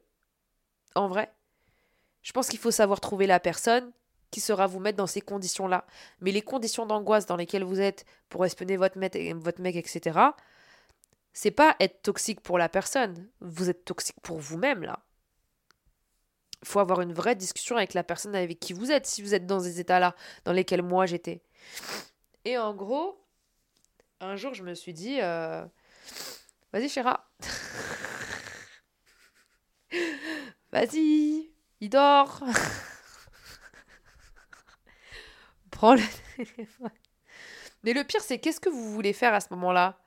en 0.94 1.08
vrai? 1.08 1.32
Je 2.22 2.32
pense 2.32 2.48
qu'il 2.48 2.58
faut 2.58 2.70
savoir 2.70 3.00
trouver 3.00 3.26
la 3.26 3.40
personne 3.40 3.92
qui 4.30 4.40
sera 4.40 4.66
vous 4.66 4.80
mettre 4.80 4.96
dans 4.96 5.06
ces 5.06 5.20
conditions-là. 5.20 5.86
Mais 6.20 6.32
les 6.32 6.42
conditions 6.42 6.86
d'angoisse 6.86 7.26
dans 7.26 7.36
lesquelles 7.36 7.64
vous 7.64 7.80
êtes 7.80 8.04
pour 8.28 8.44
espionner 8.44 8.76
votre 8.76 8.98
mec, 8.98 9.16
votre 9.36 9.60
mec 9.60 9.76
etc., 9.76 10.18
c'est 11.34 11.50
pas 11.50 11.76
être 11.80 12.02
toxique 12.02 12.40
pour 12.40 12.58
la 12.58 12.68
personne. 12.68 13.28
Vous 13.40 13.70
êtes 13.70 13.84
toxique 13.84 14.20
pour 14.22 14.38
vous-même, 14.38 14.82
là. 14.82 15.00
Il 16.62 16.68
faut 16.68 16.78
avoir 16.78 17.00
une 17.00 17.12
vraie 17.12 17.34
discussion 17.34 17.76
avec 17.76 17.94
la 17.94 18.04
personne 18.04 18.36
avec 18.36 18.60
qui 18.60 18.72
vous 18.72 18.90
êtes, 18.90 19.06
si 19.06 19.22
vous 19.22 19.34
êtes 19.34 19.46
dans 19.46 19.60
ces 19.60 19.80
états-là, 19.80 20.14
dans 20.44 20.52
lesquels 20.52 20.82
moi 20.82 21.06
j'étais. 21.06 21.42
Et 22.44 22.58
en 22.58 22.74
gros, 22.74 23.24
un 24.20 24.36
jour, 24.36 24.54
je 24.54 24.62
me 24.62 24.74
suis 24.74 24.92
dit, 24.92 25.20
euh, 25.20 25.64
vas-y, 26.72 26.88
Chéra. 26.88 27.28
Vas-y, 30.72 31.50
il 31.80 31.90
dort. 31.90 32.42
Prends 35.70 35.94
le 35.94 36.02
téléphone. 36.36 36.90
Mais 37.82 37.92
le 37.92 38.04
pire, 38.04 38.22
c'est 38.22 38.38
qu'est-ce 38.38 38.60
que 38.60 38.70
vous 38.70 38.92
voulez 38.92 39.12
faire 39.12 39.34
à 39.34 39.40
ce 39.40 39.48
moment-là? 39.50 39.98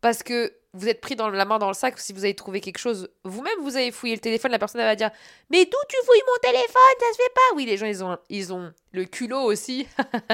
Parce 0.00 0.22
que 0.22 0.52
vous 0.72 0.88
êtes 0.88 1.00
pris 1.00 1.16
dans 1.16 1.28
la 1.28 1.44
main 1.44 1.58
dans 1.58 1.68
le 1.68 1.74
sac 1.74 1.98
si 1.98 2.12
vous 2.12 2.24
avez 2.24 2.34
trouvé 2.34 2.60
quelque 2.60 2.78
chose. 2.78 3.08
Vous-même, 3.24 3.58
vous 3.60 3.76
avez 3.76 3.90
fouillé 3.90 4.14
le 4.14 4.20
téléphone, 4.20 4.52
la 4.52 4.58
personne 4.58 4.80
va 4.80 4.94
dire 4.94 5.10
Mais 5.50 5.64
d'où 5.64 5.78
tu 5.88 5.96
fouilles 6.04 6.22
mon 6.26 6.38
téléphone? 6.50 6.66
Ça 7.00 7.12
se 7.12 7.16
fait 7.16 7.34
pas 7.34 7.56
Oui, 7.56 7.66
les 7.66 7.76
gens, 7.76 7.86
ils 7.86 8.04
ont, 8.04 8.18
ils 8.28 8.52
ont 8.52 8.72
le 8.92 9.04
culot 9.04 9.40
aussi 9.40 9.88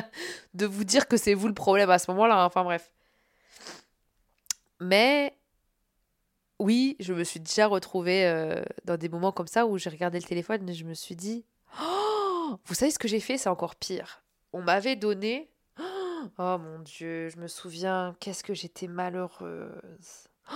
de 0.55 0.67
vous 0.67 0.85
dire 0.85 1.09
que 1.09 1.17
c'est 1.17 1.35
vous 1.35 1.49
le 1.49 1.55
problème 1.55 1.89
à 1.89 1.99
ce 1.99 2.11
moment-là. 2.11 2.45
Enfin 2.45 2.65
bref. 2.65 2.91
Mais 4.79 5.35
oui, 6.59 6.97
je 7.01 7.15
me 7.15 7.25
suis 7.25 7.41
déjà 7.41 7.67
retrouvée 7.67 8.27
euh, 8.27 8.63
dans 8.85 8.99
des 8.99 9.09
moments 9.09 9.33
comme 9.33 9.47
ça 9.47 9.67
où 9.67 9.79
j'ai 9.79 9.91
regardé 9.91 10.19
le 10.19 10.25
téléphone 10.25 10.69
et 10.69 10.75
je 10.75 10.85
me 10.85 10.95
suis 10.95 11.17
dit 11.17 11.47
oh, 11.83 12.59
Vous 12.67 12.75
savez 12.75 12.91
ce 12.91 12.99
que 12.99 13.09
j'ai 13.09 13.21
fait? 13.21 13.39
C'est 13.39 13.49
encore 13.49 13.77
pire. 13.77 14.23
On 14.53 14.61
m'avait 14.61 14.97
donné. 14.97 15.51
Oh 16.39 16.59
mon 16.59 16.79
Dieu, 16.81 17.29
je 17.29 17.39
me 17.39 17.49
souviens, 17.49 18.17
qu'est-ce 18.21 18.45
que 18.45 18.55
j'étais 18.55 18.89
malheureuse. 18.89 20.29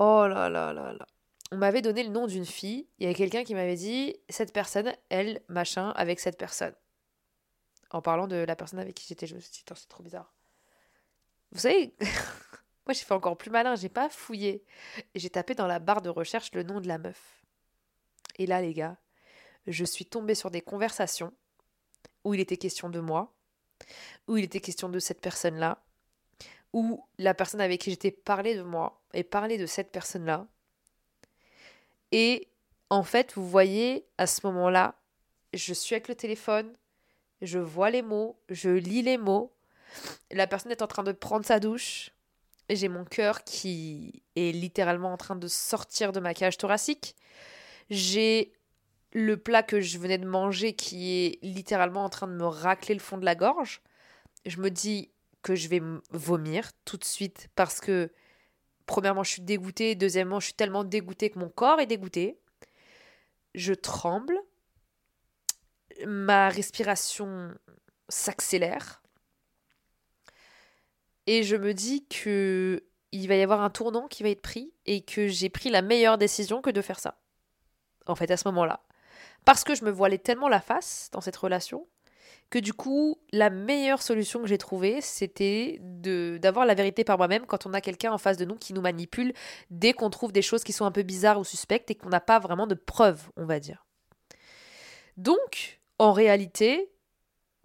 Oh 0.00 0.28
là 0.28 0.48
là 0.48 0.72
là 0.72 0.92
là. 0.92 1.06
On 1.50 1.56
m'avait 1.56 1.82
donné 1.82 2.04
le 2.04 2.10
nom 2.10 2.28
d'une 2.28 2.44
fille. 2.44 2.86
Il 2.98 3.02
y 3.02 3.06
avait 3.06 3.16
quelqu'un 3.16 3.42
qui 3.42 3.52
m'avait 3.54 3.74
dit 3.74 4.14
Cette 4.28 4.52
personne, 4.52 4.92
elle, 5.08 5.42
machin, 5.48 5.90
avec 5.96 6.20
cette 6.20 6.38
personne. 6.38 6.74
En 7.90 8.00
parlant 8.00 8.28
de 8.28 8.36
la 8.36 8.54
personne 8.54 8.78
avec 8.78 8.94
qui 8.94 9.06
j'étais, 9.08 9.26
je 9.26 9.34
me 9.34 9.40
suis 9.40 9.50
dit 9.50 9.64
C'est 9.66 9.88
trop 9.88 10.04
bizarre. 10.04 10.32
Vous 11.50 11.58
savez. 11.58 11.96
Moi, 12.86 12.92
j'ai 12.92 13.04
fait 13.04 13.14
encore 13.14 13.36
plus 13.36 13.50
malin, 13.50 13.74
j'ai 13.74 13.88
pas 13.88 14.08
fouillé. 14.08 14.64
J'ai 15.16 15.30
tapé 15.30 15.56
dans 15.56 15.66
la 15.66 15.80
barre 15.80 16.00
de 16.00 16.10
recherche 16.10 16.52
le 16.54 16.62
nom 16.62 16.80
de 16.80 16.86
la 16.86 16.98
meuf. 16.98 17.42
Et 18.38 18.46
là, 18.46 18.60
les 18.60 18.72
gars, 18.72 18.98
je 19.66 19.84
suis 19.84 20.06
tombée 20.06 20.36
sur 20.36 20.52
des 20.52 20.60
conversations 20.60 21.32
où 22.24 22.34
il 22.34 22.40
était 22.40 22.56
question 22.56 22.88
de 22.88 23.00
moi, 23.00 23.34
où 24.26 24.36
il 24.36 24.44
était 24.44 24.60
question 24.60 24.88
de 24.88 24.98
cette 24.98 25.20
personne-là, 25.20 25.82
où 26.72 27.04
la 27.18 27.34
personne 27.34 27.60
avec 27.60 27.80
qui 27.80 27.90
j'étais 27.90 28.10
parlait 28.10 28.56
de 28.56 28.62
moi 28.62 29.00
et 29.14 29.24
parlait 29.24 29.58
de 29.58 29.66
cette 29.66 29.90
personne-là. 29.90 30.46
Et 32.12 32.48
en 32.90 33.02
fait, 33.02 33.34
vous 33.34 33.48
voyez, 33.48 34.06
à 34.18 34.26
ce 34.26 34.46
moment-là, 34.46 34.94
je 35.54 35.72
suis 35.74 35.94
avec 35.94 36.08
le 36.08 36.14
téléphone, 36.14 36.72
je 37.42 37.58
vois 37.58 37.90
les 37.90 38.02
mots, 38.02 38.38
je 38.48 38.70
lis 38.70 39.02
les 39.02 39.18
mots. 39.18 39.52
La 40.30 40.46
personne 40.46 40.72
est 40.72 40.82
en 40.82 40.86
train 40.86 41.02
de 41.02 41.12
prendre 41.12 41.46
sa 41.46 41.60
douche 41.60 42.12
j'ai 42.70 42.88
mon 42.88 43.04
cœur 43.04 43.44
qui 43.44 44.22
est 44.36 44.52
littéralement 44.52 45.12
en 45.12 45.16
train 45.16 45.36
de 45.36 45.48
sortir 45.48 46.12
de 46.12 46.20
ma 46.20 46.34
cage 46.34 46.58
thoracique. 46.58 47.16
J'ai 47.90 48.52
le 49.18 49.36
plat 49.36 49.64
que 49.64 49.80
je 49.80 49.98
venais 49.98 50.18
de 50.18 50.26
manger 50.26 50.74
qui 50.74 51.24
est 51.24 51.38
littéralement 51.42 52.04
en 52.04 52.08
train 52.08 52.28
de 52.28 52.34
me 52.34 52.46
racler 52.46 52.94
le 52.94 53.00
fond 53.00 53.18
de 53.18 53.24
la 53.24 53.34
gorge. 53.34 53.82
Je 54.46 54.60
me 54.60 54.70
dis 54.70 55.10
que 55.42 55.56
je 55.56 55.68
vais 55.68 55.82
vomir 56.10 56.70
tout 56.84 56.96
de 56.96 57.04
suite 57.04 57.48
parce 57.56 57.80
que 57.80 58.12
premièrement 58.86 59.24
je 59.24 59.32
suis 59.32 59.42
dégoûtée, 59.42 59.96
deuxièmement 59.96 60.38
je 60.38 60.46
suis 60.46 60.54
tellement 60.54 60.84
dégoûtée 60.84 61.30
que 61.30 61.38
mon 61.40 61.48
corps 61.48 61.80
est 61.80 61.86
dégoûté. 61.86 62.38
Je 63.56 63.74
tremble, 63.74 64.38
ma 66.06 66.48
respiration 66.48 67.52
s'accélère. 68.08 69.02
Et 71.26 71.42
je 71.42 71.56
me 71.56 71.74
dis 71.74 72.06
que 72.06 72.84
il 73.10 73.26
va 73.26 73.34
y 73.34 73.42
avoir 73.42 73.62
un 73.62 73.70
tournant 73.70 74.06
qui 74.06 74.22
va 74.22 74.28
être 74.28 74.42
pris 74.42 74.72
et 74.86 75.02
que 75.02 75.26
j'ai 75.26 75.48
pris 75.48 75.70
la 75.70 75.82
meilleure 75.82 76.18
décision 76.18 76.62
que 76.62 76.70
de 76.70 76.82
faire 76.82 77.00
ça. 77.00 77.18
En 78.06 78.14
fait, 78.14 78.30
à 78.30 78.36
ce 78.36 78.46
moment-là. 78.48 78.84
Parce 79.44 79.64
que 79.64 79.74
je 79.74 79.84
me 79.84 79.90
voilais 79.90 80.18
tellement 80.18 80.48
la 80.48 80.60
face 80.60 81.08
dans 81.12 81.20
cette 81.20 81.36
relation 81.36 81.86
que 82.50 82.58
du 82.58 82.72
coup, 82.72 83.18
la 83.32 83.50
meilleure 83.50 84.00
solution 84.00 84.40
que 84.40 84.46
j'ai 84.46 84.58
trouvée, 84.58 85.00
c'était 85.00 85.78
d'avoir 85.80 86.64
la 86.64 86.74
vérité 86.74 87.04
par 87.04 87.18
moi-même 87.18 87.44
quand 87.46 87.66
on 87.66 87.74
a 87.74 87.80
quelqu'un 87.80 88.12
en 88.12 88.18
face 88.18 88.38
de 88.38 88.44
nous 88.44 88.56
qui 88.56 88.72
nous 88.72 88.80
manipule 88.80 89.34
dès 89.70 89.92
qu'on 89.92 90.10
trouve 90.10 90.32
des 90.32 90.42
choses 90.42 90.64
qui 90.64 90.72
sont 90.72 90.86
un 90.86 90.90
peu 90.90 91.02
bizarres 91.02 91.38
ou 91.38 91.44
suspectes 91.44 91.90
et 91.90 91.94
qu'on 91.94 92.08
n'a 92.08 92.20
pas 92.20 92.38
vraiment 92.38 92.66
de 92.66 92.74
preuves, 92.74 93.28
on 93.36 93.44
va 93.44 93.60
dire. 93.60 93.84
Donc, 95.18 95.80
en 95.98 96.12
réalité, 96.12 96.90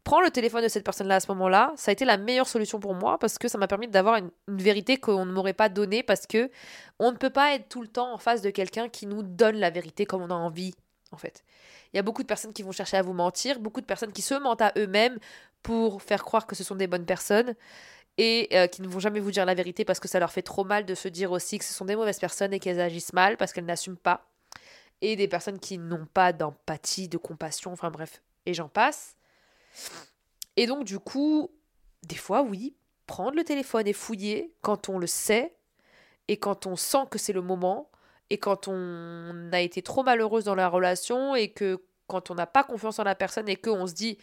prends 0.04 0.22
le 0.22 0.32
téléphone 0.32 0.63
de 0.63 0.68
cette 0.68 0.84
personne-là 0.84 1.16
à 1.16 1.20
ce 1.20 1.32
moment-là, 1.32 1.72
ça 1.78 1.92
a 1.92 1.94
été 1.94 2.04
la 2.04 2.18
meilleure 2.18 2.48
solution 2.48 2.80
pour 2.80 2.94
moi 2.94 3.18
parce 3.20 3.38
que 3.38 3.48
ça 3.48 3.58
m'a 3.58 3.68
permis 3.68 3.88
d'avoir 3.88 4.18
une, 4.18 4.32
vérité 4.48 4.98
qu'on 4.98 5.26
ne 5.26 5.32
m'aurait 5.32 5.54
pas 5.54 5.70
donnée 5.70 6.04
parce 6.04 6.28
que 6.28 6.50
on 7.00 7.12
ne 7.12 7.18
peut 7.18 7.30
pas 7.30 7.56
être 7.56 7.70
tout 7.70 7.82
le 7.82 7.88
temps 7.88 8.13
en 8.13 8.18
face 8.18 8.42
de 8.42 8.50
quelqu'un 8.50 8.89
qui 8.89 9.06
nous 9.06 9.24
donne 9.24 9.58
la 9.58 9.70
vérité 9.70 10.06
comme 10.06 10.22
on 10.22 10.30
a 10.30 10.36
envie, 10.36 10.76
en 11.13 11.17
fait. 11.17 11.43
Il 11.93 11.97
y 11.97 11.99
a 11.99 12.04
beaucoup 12.04 12.23
de 12.23 12.28
personnes 12.28 12.54
qui 12.54 12.63
vont 12.63 12.71
chercher 12.71 12.97
à 12.97 13.02
vous 13.02 13.13
mentir, 13.13 13.60
beaucoup 13.60 13.82
de 13.82 13.86
personnes 13.86 14.12
qui 14.12 14.21
se 14.21 14.34
mentent 14.34 14.62
à 14.62 14.73
eux-mêmes 14.78 15.19
pour 15.62 16.02
faire 16.02 16.23
croire 16.23 16.47
que 16.47 16.56
ce 16.56 16.63
sont 16.63 16.76
des 16.76 16.88
bonnes 16.88 17.06
personnes 17.06 17.56
et 18.17 18.49
euh, 18.54 18.67
qui 18.67 18.82
ne 18.82 18.88
vont 18.88 18.99
jamais 18.99 19.19
vous 19.19 19.32
dire 19.32 19.45
la 19.45 19.54
vérité 19.54 19.86
parce 19.86 19.99
que 19.99 20.08
ça 20.08 20.19
leur 20.19 20.32
fait 20.32 20.41
trop 20.41 20.63
mal 20.63 20.86
de 20.86 20.95
se 20.95 21.08
dire 21.08 21.32
aussi 21.32 21.58
que 21.58 21.65
ce 21.65 21.73
sont 21.73 21.86
des 21.86 21.95
mauvaises 21.95 22.19
personnes 22.19 22.54
et 22.54 22.60
qu'elles 22.60 22.82
agissent 22.82 23.13
mal 23.13 23.38
parce 23.38 23.54
qu'elles 23.54 23.65
n'assument 23.65 23.97
pas. 23.97 24.28
Et 25.02 25.15
des 25.15 25.28
personnes 25.28 25.60
qui 25.60 25.78
n'ont 25.78 26.06
pas 26.06 26.32
d'empathie, 26.32 27.08
de 27.08 27.17
compassion, 27.17 27.71
enfin 27.71 27.91
bref, 27.91 28.21
et 28.45 28.54
j'en 28.54 28.69
passe. 28.69 29.15
Et 30.56 30.67
donc, 30.67 30.86
du 30.86 30.99
coup, 30.99 31.49
des 32.04 32.15
fois, 32.15 32.41
oui, 32.43 32.76
prendre 33.08 33.36
le 33.36 33.43
téléphone 33.43 33.88
et 33.88 33.93
fouiller 33.93 34.54
quand 34.62 34.89
on 34.89 34.97
le 34.97 35.08
sait 35.08 35.56
et 36.28 36.38
quand 36.38 36.67
on 36.67 36.76
sent 36.76 37.06
que 37.10 37.19
c'est 37.19 37.34
le 37.34 37.41
moment 37.41 37.89
et 38.34 38.39
quand 38.39 38.67
on 38.67 39.52
a 39.52 39.60
été 39.60 39.84
trop 39.84 40.02
malheureuse 40.02 40.46
dans 40.46 40.56
la 40.56 40.67
relation 40.67 41.36
et 41.36 41.50
que 41.50 41.84
quand 42.08 42.32
on 42.32 42.34
n'a 42.34 42.48
pas 42.48 42.63
confiance 42.63 42.98
en 42.98 43.04
la 43.04 43.13
personne 43.13 43.48
et 43.48 43.56
qu'on 43.56 43.86
se 43.86 43.93
dit 43.93 44.17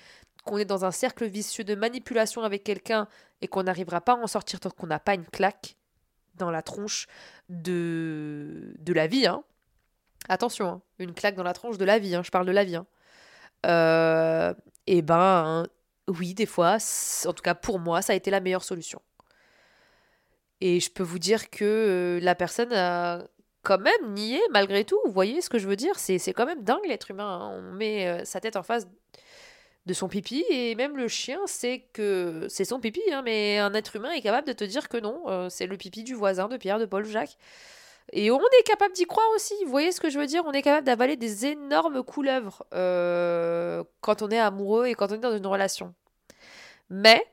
qu'on 0.44 0.58
est 0.58 0.64
dans 0.64 0.84
un 0.84 0.90
cercle 0.90 1.26
vicieux 1.26 1.62
de 1.62 1.76
manipulation 1.76 2.42
avec 2.42 2.64
quelqu'un 2.64 3.06
et 3.40 3.46
qu'on 3.46 3.62
n'arrivera 3.62 4.00
pas 4.00 4.14
à 4.14 4.16
en 4.16 4.26
sortir 4.26 4.58
tant 4.58 4.70
qu'on 4.70 4.88
n'a 4.88 4.98
pas 4.98 5.14
une 5.14 5.26
claque 5.26 5.76
dans 6.34 6.50
la 6.50 6.60
tronche 6.60 7.06
de, 7.50 8.74
de 8.80 8.92
la 8.92 9.06
vie. 9.06 9.28
Hein. 9.28 9.44
Attention, 10.28 10.66
hein, 10.66 10.82
une 10.98 11.14
claque 11.14 11.36
dans 11.36 11.44
la 11.44 11.52
tronche 11.52 11.78
de 11.78 11.84
la 11.84 12.00
vie, 12.00 12.16
hein, 12.16 12.22
je 12.24 12.32
parle 12.32 12.46
de 12.46 12.52
la 12.52 12.64
vie. 12.64 12.78
Euh, 13.64 14.52
et 14.88 14.98
eh 14.98 15.02
ben 15.02 15.68
oui, 16.08 16.34
des 16.34 16.46
fois, 16.46 16.78
en 17.26 17.32
tout 17.32 17.42
cas 17.44 17.54
pour 17.54 17.78
moi, 17.78 18.02
ça 18.02 18.12
a 18.12 18.16
été 18.16 18.32
la 18.32 18.40
meilleure 18.40 18.64
solution. 18.64 19.00
Et 20.60 20.80
je 20.80 20.90
peux 20.90 21.04
vous 21.04 21.20
dire 21.20 21.48
que 21.48 21.64
euh, 21.64 22.20
la 22.20 22.34
personne 22.34 22.72
a 22.72 23.28
quand 23.62 23.78
même 23.78 24.12
nié 24.12 24.40
malgré 24.50 24.84
tout. 24.84 24.98
Vous 25.04 25.12
voyez 25.12 25.40
ce 25.40 25.50
que 25.50 25.58
je 25.58 25.68
veux 25.68 25.76
dire 25.76 25.98
C'est 25.98 26.32
quand 26.32 26.46
même 26.46 26.62
dingue 26.62 26.84
l'être 26.86 27.10
humain. 27.10 27.40
Hein. 27.42 27.50
On 27.56 27.74
met 27.74 28.08
euh, 28.08 28.24
sa 28.24 28.40
tête 28.40 28.56
en 28.56 28.62
face 28.62 28.86
de 29.86 29.94
son 29.94 30.08
pipi 30.08 30.44
et 30.50 30.74
même 30.74 30.96
le 30.96 31.08
chien 31.08 31.40
sait 31.46 31.88
que 31.92 32.46
c'est 32.48 32.64
son 32.64 32.80
pipi. 32.80 33.02
Hein, 33.12 33.22
mais 33.22 33.58
un 33.58 33.74
être 33.74 33.96
humain 33.96 34.12
est 34.12 34.20
capable 34.20 34.46
de 34.46 34.52
te 34.52 34.64
dire 34.64 34.88
que 34.88 34.98
non, 34.98 35.22
euh, 35.28 35.48
c'est 35.48 35.66
le 35.66 35.76
pipi 35.76 36.04
du 36.04 36.14
voisin 36.14 36.48
de 36.48 36.56
Pierre, 36.56 36.78
de 36.78 36.86
Paul, 36.86 37.04
Jacques. 37.04 37.36
Et 38.12 38.30
on 38.30 38.40
est 38.40 38.62
capable 38.64 38.92
d'y 38.94 39.04
croire 39.04 39.28
aussi. 39.34 39.54
Vous 39.64 39.70
voyez 39.70 39.92
ce 39.92 40.00
que 40.00 40.10
je 40.10 40.18
veux 40.18 40.26
dire 40.26 40.42
On 40.46 40.52
est 40.52 40.62
capable 40.62 40.86
d'avaler 40.86 41.16
des 41.16 41.46
énormes 41.46 42.02
couleuvres 42.02 42.64
euh, 42.74 43.84
quand 44.00 44.22
on 44.22 44.30
est 44.30 44.38
amoureux 44.38 44.86
et 44.86 44.94
quand 44.94 45.12
on 45.12 45.14
est 45.14 45.18
dans 45.18 45.36
une 45.36 45.46
relation. 45.46 45.94
Mais, 46.88 47.24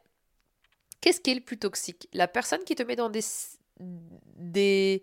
qu'est-ce 1.01 1.19
qui 1.19 1.31
est 1.31 1.35
le 1.35 1.41
plus 1.41 1.57
toxique? 1.57 2.07
La 2.13 2.27
personne 2.27 2.63
qui 2.63 2.75
te 2.75 2.83
met 2.83 2.95
dans 2.95 3.09
des, 3.09 3.21
des, 3.79 5.01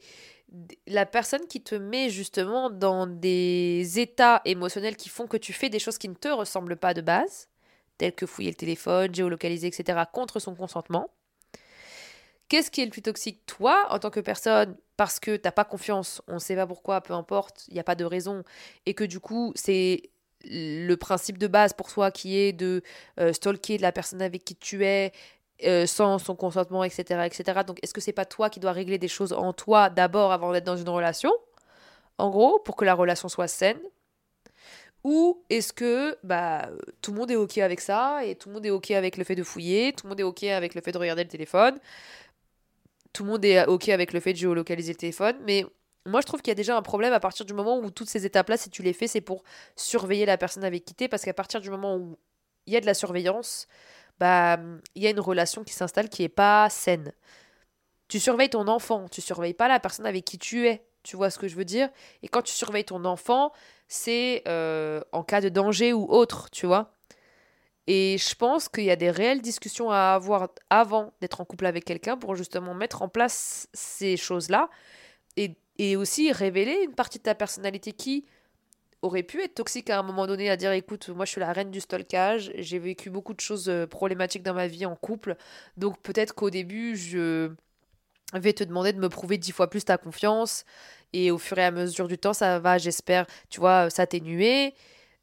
la 0.86 1.06
personne 1.06 1.46
qui 1.46 1.60
te 1.60 1.74
met 1.74 2.10
justement 2.10 2.70
dans 2.70 3.06
des 3.06 3.98
états 3.98 4.40
émotionnels 4.44 4.96
qui 4.96 5.08
font 5.08 5.26
que 5.26 5.36
tu 5.36 5.52
fais 5.52 5.68
des 5.68 5.78
choses 5.78 5.98
qui 5.98 6.08
ne 6.08 6.14
te 6.14 6.28
ressemblent 6.28 6.76
pas 6.76 6.94
de 6.94 7.00
base, 7.00 7.48
telles 7.98 8.14
que 8.14 8.26
fouiller 8.26 8.50
le 8.50 8.56
téléphone, 8.56 9.14
géolocaliser, 9.14 9.66
etc., 9.68 10.02
contre 10.12 10.38
son 10.40 10.54
consentement. 10.54 11.10
Qu'est-ce 12.48 12.70
qui 12.70 12.82
est 12.82 12.84
le 12.84 12.90
plus 12.90 13.02
toxique 13.02 13.44
Toi, 13.46 13.86
en 13.90 13.98
tant 13.98 14.10
que 14.10 14.20
personne, 14.20 14.76
parce 14.96 15.18
que 15.18 15.36
t'as 15.36 15.50
pas 15.50 15.64
confiance, 15.64 16.22
on 16.28 16.34
ne 16.34 16.38
sait 16.38 16.56
pas 16.56 16.66
pourquoi, 16.66 17.00
peu 17.00 17.14
importe, 17.14 17.64
il 17.68 17.74
n'y 17.74 17.80
a 17.80 17.84
pas 17.84 17.94
de 17.94 18.04
raison, 18.04 18.44
et 18.86 18.94
que 18.94 19.04
du 19.04 19.18
coup, 19.18 19.52
c'est 19.56 20.10
le 20.44 20.94
principe 20.96 21.38
de 21.38 21.46
base 21.46 21.72
pour 21.72 21.90
toi 21.90 22.10
qui 22.10 22.36
est 22.36 22.52
de 22.52 22.82
euh, 23.18 23.32
stalker 23.32 23.78
la 23.78 23.92
personne 23.92 24.20
avec 24.20 24.44
qui 24.44 24.54
tu 24.56 24.84
es 24.84 25.12
euh, 25.62 25.86
sans 25.86 26.18
son 26.18 26.34
consentement, 26.34 26.82
etc. 26.82 27.26
etc. 27.26 27.60
Donc, 27.66 27.78
est-ce 27.82 27.94
que 27.94 28.00
c'est 28.00 28.12
pas 28.12 28.24
toi 28.24 28.50
qui 28.50 28.58
dois 28.60 28.72
régler 28.72 28.98
des 28.98 29.08
choses 29.08 29.32
en 29.32 29.52
toi 29.52 29.88
d'abord 29.88 30.32
avant 30.32 30.52
d'être 30.52 30.64
dans 30.64 30.76
une 30.76 30.88
relation 30.88 31.32
En 32.18 32.30
gros, 32.30 32.58
pour 32.58 32.76
que 32.76 32.84
la 32.84 32.94
relation 32.94 33.28
soit 33.28 33.48
saine? 33.48 33.78
Ou 35.04 35.44
est-ce 35.50 35.72
que 35.72 36.16
bah, 36.24 36.70
tout 37.02 37.12
le 37.12 37.18
monde 37.18 37.30
est 37.30 37.36
OK 37.36 37.58
avec 37.58 37.80
ça 37.80 38.24
et 38.24 38.36
tout 38.36 38.48
le 38.48 38.54
monde 38.54 38.66
est 38.66 38.70
OK 38.70 38.90
avec 38.90 39.16
le 39.18 39.24
fait 39.24 39.34
de 39.34 39.42
fouiller, 39.42 39.92
tout 39.92 40.06
le 40.06 40.10
monde 40.10 40.20
est 40.20 40.24
OK 40.24 40.42
avec 40.44 40.74
le 40.74 40.80
fait 40.80 40.92
de 40.92 40.98
regarder 40.98 41.22
le 41.22 41.28
téléphone, 41.28 41.78
tout 43.12 43.22
le 43.22 43.30
monde 43.30 43.44
est 43.44 43.66
OK 43.66 43.90
avec 43.90 44.12
le 44.12 44.20
fait 44.20 44.32
de 44.32 44.38
géolocaliser 44.38 44.92
le 44.92 44.98
téléphone, 44.98 45.36
mais 45.46 45.66
moi 46.06 46.22
je 46.22 46.26
trouve 46.26 46.40
qu'il 46.40 46.50
y 46.50 46.52
a 46.52 46.56
déjà 46.56 46.76
un 46.76 46.82
problème 46.82 47.12
à 47.12 47.20
partir 47.20 47.44
du 47.44 47.52
moment 47.52 47.78
où 47.78 47.90
toutes 47.90 48.08
ces 48.08 48.24
étapes-là, 48.24 48.56
si 48.56 48.70
tu 48.70 48.82
les 48.82 48.94
fais, 48.94 49.06
c'est 49.06 49.20
pour 49.20 49.44
surveiller 49.76 50.24
la 50.24 50.38
personne 50.38 50.64
avec 50.64 50.86
qui 50.86 50.94
t'es, 50.94 51.06
parce 51.06 51.22
qu'à 51.22 51.34
partir 51.34 51.60
du 51.60 51.68
moment 51.68 51.96
où 51.96 52.18
il 52.66 52.72
y 52.72 52.76
a 52.76 52.80
de 52.80 52.86
la 52.86 52.94
surveillance, 52.94 53.68
bah 54.18 54.58
il 54.94 55.02
y 55.02 55.06
a 55.06 55.10
une 55.10 55.20
relation 55.20 55.64
qui 55.64 55.72
s'installe 55.72 56.08
qui 56.08 56.22
est 56.22 56.28
pas 56.28 56.68
saine. 56.70 57.12
Tu 58.08 58.20
surveilles 58.20 58.50
ton 58.50 58.68
enfant, 58.68 59.08
tu 59.08 59.20
surveilles 59.20 59.54
pas 59.54 59.68
la 59.68 59.80
personne 59.80 60.06
avec 60.06 60.24
qui 60.24 60.38
tu 60.38 60.68
es. 60.68 60.84
Tu 61.02 61.16
vois 61.16 61.30
ce 61.30 61.38
que 61.38 61.48
je 61.48 61.56
veux 61.56 61.64
dire? 61.64 61.90
Et 62.22 62.28
quand 62.28 62.42
tu 62.42 62.52
surveilles 62.52 62.84
ton 62.84 63.04
enfant, 63.04 63.52
c'est 63.88 64.42
euh, 64.48 65.02
en 65.12 65.22
cas 65.22 65.40
de 65.40 65.50
danger 65.50 65.92
ou 65.92 66.06
autre, 66.08 66.48
tu 66.50 66.66
vois? 66.66 66.94
Et 67.86 68.16
je 68.18 68.34
pense 68.34 68.68
qu'il 68.68 68.84
y 68.84 68.90
a 68.90 68.96
des 68.96 69.10
réelles 69.10 69.42
discussions 69.42 69.90
à 69.90 70.14
avoir 70.14 70.48
avant 70.70 71.12
d'être 71.20 71.40
en 71.40 71.44
couple 71.44 71.66
avec 71.66 71.84
quelqu'un 71.84 72.16
pour 72.16 72.34
justement 72.34 72.72
mettre 72.72 73.02
en 73.02 73.08
place 73.08 73.68
ces 73.74 74.16
choses-là 74.16 74.70
et, 75.36 75.56
aussi 75.96 76.32
révéler 76.32 76.84
une 76.84 76.94
partie 76.94 77.18
de 77.18 77.24
ta 77.24 77.34
personnalité 77.34 77.92
qui 77.92 78.24
aurait 79.04 79.22
pu 79.22 79.42
être 79.42 79.54
toxique 79.54 79.90
à 79.90 79.98
un 79.98 80.02
moment 80.02 80.26
donné, 80.26 80.50
à 80.50 80.56
dire 80.56 80.72
écoute, 80.72 81.08
moi 81.10 81.24
je 81.24 81.32
suis 81.32 81.40
la 81.40 81.52
reine 81.52 81.70
du 81.70 81.80
stalkage, 81.80 82.52
j'ai 82.56 82.78
vécu 82.78 83.10
beaucoup 83.10 83.34
de 83.34 83.40
choses 83.40 83.68
euh, 83.68 83.86
problématiques 83.86 84.42
dans 84.42 84.54
ma 84.54 84.66
vie 84.66 84.86
en 84.86 84.96
couple, 84.96 85.36
donc 85.76 86.00
peut-être 86.02 86.34
qu'au 86.34 86.50
début 86.50 86.96
je 86.96 87.52
vais 88.32 88.52
te 88.52 88.64
demander 88.64 88.92
de 88.92 88.98
me 88.98 89.08
prouver 89.08 89.38
dix 89.38 89.52
fois 89.52 89.68
plus 89.70 89.84
ta 89.84 89.98
confiance. 89.98 90.64
Et 91.12 91.30
au 91.30 91.38
fur 91.38 91.58
et 91.58 91.64
à 91.64 91.70
mesure 91.70 92.08
du 92.08 92.18
temps, 92.18 92.32
ça 92.32 92.58
va, 92.58 92.78
j'espère, 92.78 93.26
tu 93.48 93.60
vois, 93.60 93.88
s'atténuer. 93.90 94.74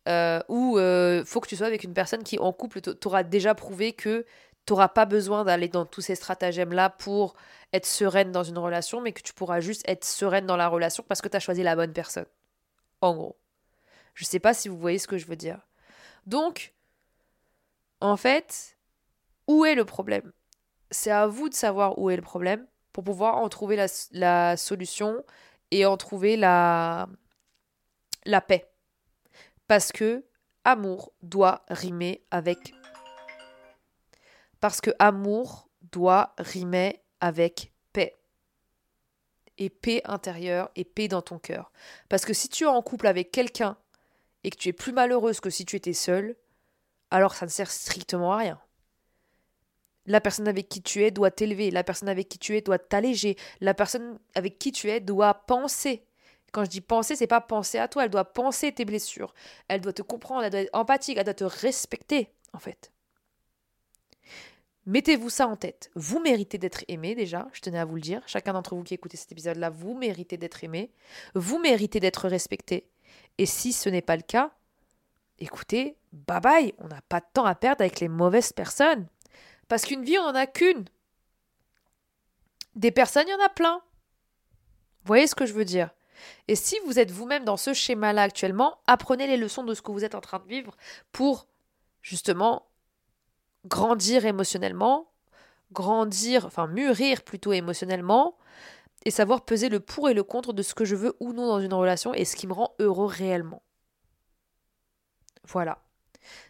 Euh, 0.07 0.39
ou 0.47 0.77
euh, 0.79 1.23
faut 1.25 1.41
que 1.41 1.47
tu 1.47 1.55
sois 1.55 1.67
avec 1.67 1.83
une 1.83 1.93
personne 1.93 2.23
qui, 2.23 2.39
en 2.39 2.53
couple, 2.53 2.81
t'aura 2.81 3.23
déjà 3.23 3.53
prouvé 3.55 3.93
que 3.93 4.25
t'auras 4.65 4.87
pas 4.87 5.05
besoin 5.05 5.43
d'aller 5.43 5.67
dans 5.67 5.85
tous 5.85 6.01
ces 6.01 6.15
stratagèmes-là 6.15 6.89
pour 6.89 7.35
être 7.73 7.85
sereine 7.85 8.31
dans 8.31 8.43
une 8.43 8.57
relation, 8.57 9.01
mais 9.01 9.11
que 9.11 9.21
tu 9.21 9.33
pourras 9.33 9.59
juste 9.59 9.83
être 9.87 10.05
sereine 10.05 10.45
dans 10.45 10.57
la 10.57 10.67
relation 10.69 11.03
parce 11.07 11.21
que 11.21 11.27
tu 11.27 11.37
as 11.37 11.39
choisi 11.39 11.63
la 11.63 11.75
bonne 11.75 11.93
personne. 11.93 12.25
En 13.01 13.15
gros. 13.15 13.40
Je 14.13 14.25
sais 14.25 14.39
pas 14.39 14.53
si 14.53 14.69
vous 14.69 14.77
voyez 14.77 14.99
ce 14.99 15.07
que 15.07 15.17
je 15.17 15.25
veux 15.25 15.35
dire. 15.35 15.67
Donc, 16.25 16.73
en 17.99 18.17
fait, 18.17 18.77
où 19.47 19.65
est 19.65 19.75
le 19.75 19.85
problème? 19.85 20.31
C'est 20.89 21.11
à 21.11 21.27
vous 21.27 21.49
de 21.49 21.53
savoir 21.53 21.97
où 21.99 22.09
est 22.09 22.15
le 22.15 22.21
problème 22.21 22.65
pour 22.91 23.03
pouvoir 23.03 23.37
en 23.37 23.49
trouver 23.49 23.77
la, 24.11 24.57
solution 24.57 25.23
et 25.71 25.85
en 25.85 25.97
trouver 25.97 26.35
la, 26.35 27.07
la 28.25 28.41
paix. 28.41 28.69
Parce 29.67 29.91
que 29.91 30.25
amour 30.63 31.13
doit 31.21 31.63
rimer 31.69 32.25
avec. 32.31 32.73
Parce 34.59 34.81
que 34.81 34.91
amour 34.99 35.69
doit 35.81 36.33
rimer 36.37 37.01
avec 37.21 37.71
paix. 37.93 38.17
Et 39.57 39.69
paix 39.69 40.01
intérieure 40.05 40.69
et 40.75 40.83
paix 40.83 41.07
dans 41.07 41.21
ton 41.21 41.39
cœur. 41.39 41.71
Parce 42.09 42.25
que 42.25 42.33
si 42.33 42.49
tu 42.49 42.65
es 42.65 42.67
en 42.67 42.81
couple 42.81 43.07
avec 43.07 43.31
quelqu'un 43.31 43.77
et 44.43 44.49
que 44.49 44.57
tu 44.57 44.69
es 44.69 44.73
plus 44.73 44.93
malheureuse 44.93 45.39
que 45.39 45.49
si 45.49 45.65
tu 45.65 45.75
étais 45.75 45.93
seule, 45.93 46.35
alors 47.09 47.35
ça 47.35 47.45
ne 47.45 47.51
sert 47.51 47.69
strictement 47.69 48.33
à 48.33 48.37
rien. 48.37 48.61
La 50.05 50.19
personne 50.19 50.47
avec 50.47 50.67
qui 50.67 50.81
tu 50.81 51.03
es 51.03 51.11
doit 51.11 51.31
t'élever, 51.31 51.69
la 51.69 51.83
personne 51.83 52.09
avec 52.09 52.27
qui 52.27 52.39
tu 52.39 52.57
es 52.57 52.61
doit 52.61 52.79
t'alléger, 52.79 53.37
la 53.59 53.73
personne 53.73 54.19
avec 54.33 54.57
qui 54.57 54.71
tu 54.71 54.89
es 54.89 54.99
doit 54.99 55.33
penser. 55.33 56.05
Quand 56.51 56.65
je 56.65 56.69
dis 56.69 56.81
penser, 56.81 57.15
c'est 57.15 57.27
pas 57.27 57.39
penser 57.39 57.77
à 57.77 57.87
toi, 57.87 58.03
elle 58.03 58.09
doit 58.09 58.33
penser 58.33 58.71
tes 58.71 58.83
blessures. 58.83 59.33
Elle 59.67 59.79
doit 59.79 59.93
te 59.93 60.01
comprendre, 60.01 60.43
elle 60.43 60.51
doit 60.51 60.61
être 60.61 60.75
empathique, 60.75 61.17
elle 61.17 61.23
doit 61.23 61.33
te 61.33 61.43
respecter, 61.43 62.29
en 62.51 62.59
fait. 62.59 62.91
Mettez-vous 64.87 65.29
ça 65.29 65.47
en 65.47 65.55
tête. 65.55 65.91
Vous 65.95 66.19
méritez 66.19 66.57
d'être 66.57 66.83
aimé 66.87 67.13
déjà, 67.13 67.47
je 67.53 67.61
tenais 67.61 67.77
à 67.77 67.85
vous 67.85 67.95
le 67.95 68.01
dire. 68.01 68.23
Chacun 68.25 68.53
d'entre 68.53 68.75
vous 68.75 68.83
qui 68.83 68.95
écoutez 68.95 69.15
cet 69.15 69.31
épisode-là, 69.31 69.69
vous 69.69 69.95
méritez 69.95 70.37
d'être 70.37 70.63
aimé. 70.63 70.91
Vous 71.35 71.59
méritez 71.59 71.99
d'être 71.99 72.27
respecté. 72.27 72.89
Et 73.37 73.45
si 73.45 73.73
ce 73.73 73.89
n'est 73.89 74.01
pas 74.01 74.15
le 74.15 74.21
cas, 74.21 74.51
écoutez, 75.39 75.97
bye 76.11 76.39
bye, 76.39 76.73
on 76.77 76.87
n'a 76.87 77.01
pas 77.01 77.19
de 77.19 77.25
temps 77.33 77.45
à 77.45 77.55
perdre 77.55 77.81
avec 77.81 77.99
les 77.99 78.07
mauvaises 78.07 78.53
personnes. 78.53 79.07
Parce 79.67 79.83
qu'une 79.83 80.03
vie, 80.03 80.17
on 80.19 80.23
n'en 80.23 80.35
a 80.35 80.47
qu'une. 80.47 80.85
Des 82.75 82.91
personnes, 82.91 83.27
il 83.27 83.31
y 83.31 83.35
en 83.35 83.45
a 83.45 83.49
plein. 83.49 83.81
Vous 85.03 85.07
voyez 85.07 85.27
ce 85.27 85.35
que 85.35 85.45
je 85.45 85.53
veux 85.53 85.65
dire? 85.65 85.89
Et 86.47 86.55
si 86.55 86.77
vous 86.85 86.99
êtes 86.99 87.11
vous-même 87.11 87.45
dans 87.45 87.57
ce 87.57 87.73
schéma-là 87.73 88.23
actuellement, 88.23 88.77
apprenez 88.85 89.27
les 89.27 89.37
leçons 89.37 89.63
de 89.63 89.73
ce 89.73 89.81
que 89.81 89.91
vous 89.91 90.05
êtes 90.05 90.15
en 90.15 90.21
train 90.21 90.39
de 90.39 90.47
vivre 90.47 90.75
pour 91.11 91.47
justement 92.01 92.67
grandir 93.65 94.25
émotionnellement, 94.25 95.11
grandir, 95.71 96.45
enfin 96.45 96.67
mûrir 96.67 97.23
plutôt 97.23 97.53
émotionnellement, 97.53 98.37
et 99.05 99.11
savoir 99.11 99.45
peser 99.45 99.69
le 99.69 99.79
pour 99.79 100.09
et 100.09 100.13
le 100.13 100.23
contre 100.23 100.53
de 100.53 100.63
ce 100.63 100.73
que 100.73 100.85
je 100.85 100.95
veux 100.95 101.15
ou 101.19 101.33
non 101.33 101.47
dans 101.47 101.59
une 101.59 101.73
relation 101.73 102.13
et 102.13 102.25
ce 102.25 102.35
qui 102.35 102.47
me 102.47 102.53
rend 102.53 102.75
heureux 102.79 103.07
réellement. 103.07 103.63
Voilà. 105.47 105.79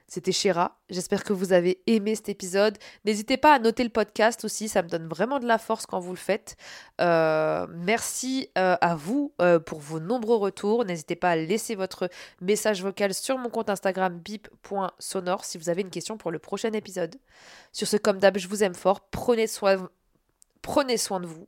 C'était 0.07 0.33
Chéra. 0.33 0.77
J'espère 0.89 1.23
que 1.23 1.31
vous 1.31 1.53
avez 1.53 1.81
aimé 1.87 2.15
cet 2.15 2.27
épisode. 2.27 2.77
N'hésitez 3.05 3.37
pas 3.37 3.53
à 3.53 3.59
noter 3.59 3.83
le 3.83 3.89
podcast 3.89 4.43
aussi, 4.43 4.67
ça 4.67 4.83
me 4.83 4.89
donne 4.89 5.07
vraiment 5.07 5.39
de 5.39 5.47
la 5.47 5.57
force 5.57 5.85
quand 5.85 5.99
vous 5.99 6.11
le 6.11 6.17
faites. 6.17 6.57
Euh, 6.99 7.65
merci 7.69 8.49
euh, 8.57 8.75
à 8.81 8.95
vous 8.95 9.33
euh, 9.41 9.59
pour 9.59 9.79
vos 9.79 10.01
nombreux 10.01 10.35
retours. 10.35 10.83
N'hésitez 10.83 11.15
pas 11.15 11.29
à 11.29 11.35
laisser 11.37 11.75
votre 11.75 12.09
message 12.41 12.83
vocal 12.83 13.13
sur 13.13 13.37
mon 13.37 13.49
compte 13.49 13.69
Instagram 13.69 14.19
bip.sonore 14.19 15.45
si 15.45 15.57
vous 15.57 15.69
avez 15.69 15.81
une 15.81 15.89
question 15.89 16.17
pour 16.17 16.31
le 16.31 16.39
prochain 16.39 16.73
épisode. 16.73 17.15
Sur 17.71 17.87
ce, 17.87 17.95
comme 17.95 18.17
d'hab, 18.17 18.37
je 18.37 18.49
vous 18.49 18.65
aime 18.65 18.75
fort. 18.75 19.07
Prenez 19.11 19.47
soin, 19.47 19.89
prenez 20.61 20.97
soin 20.97 21.21
de 21.21 21.27
vous 21.27 21.47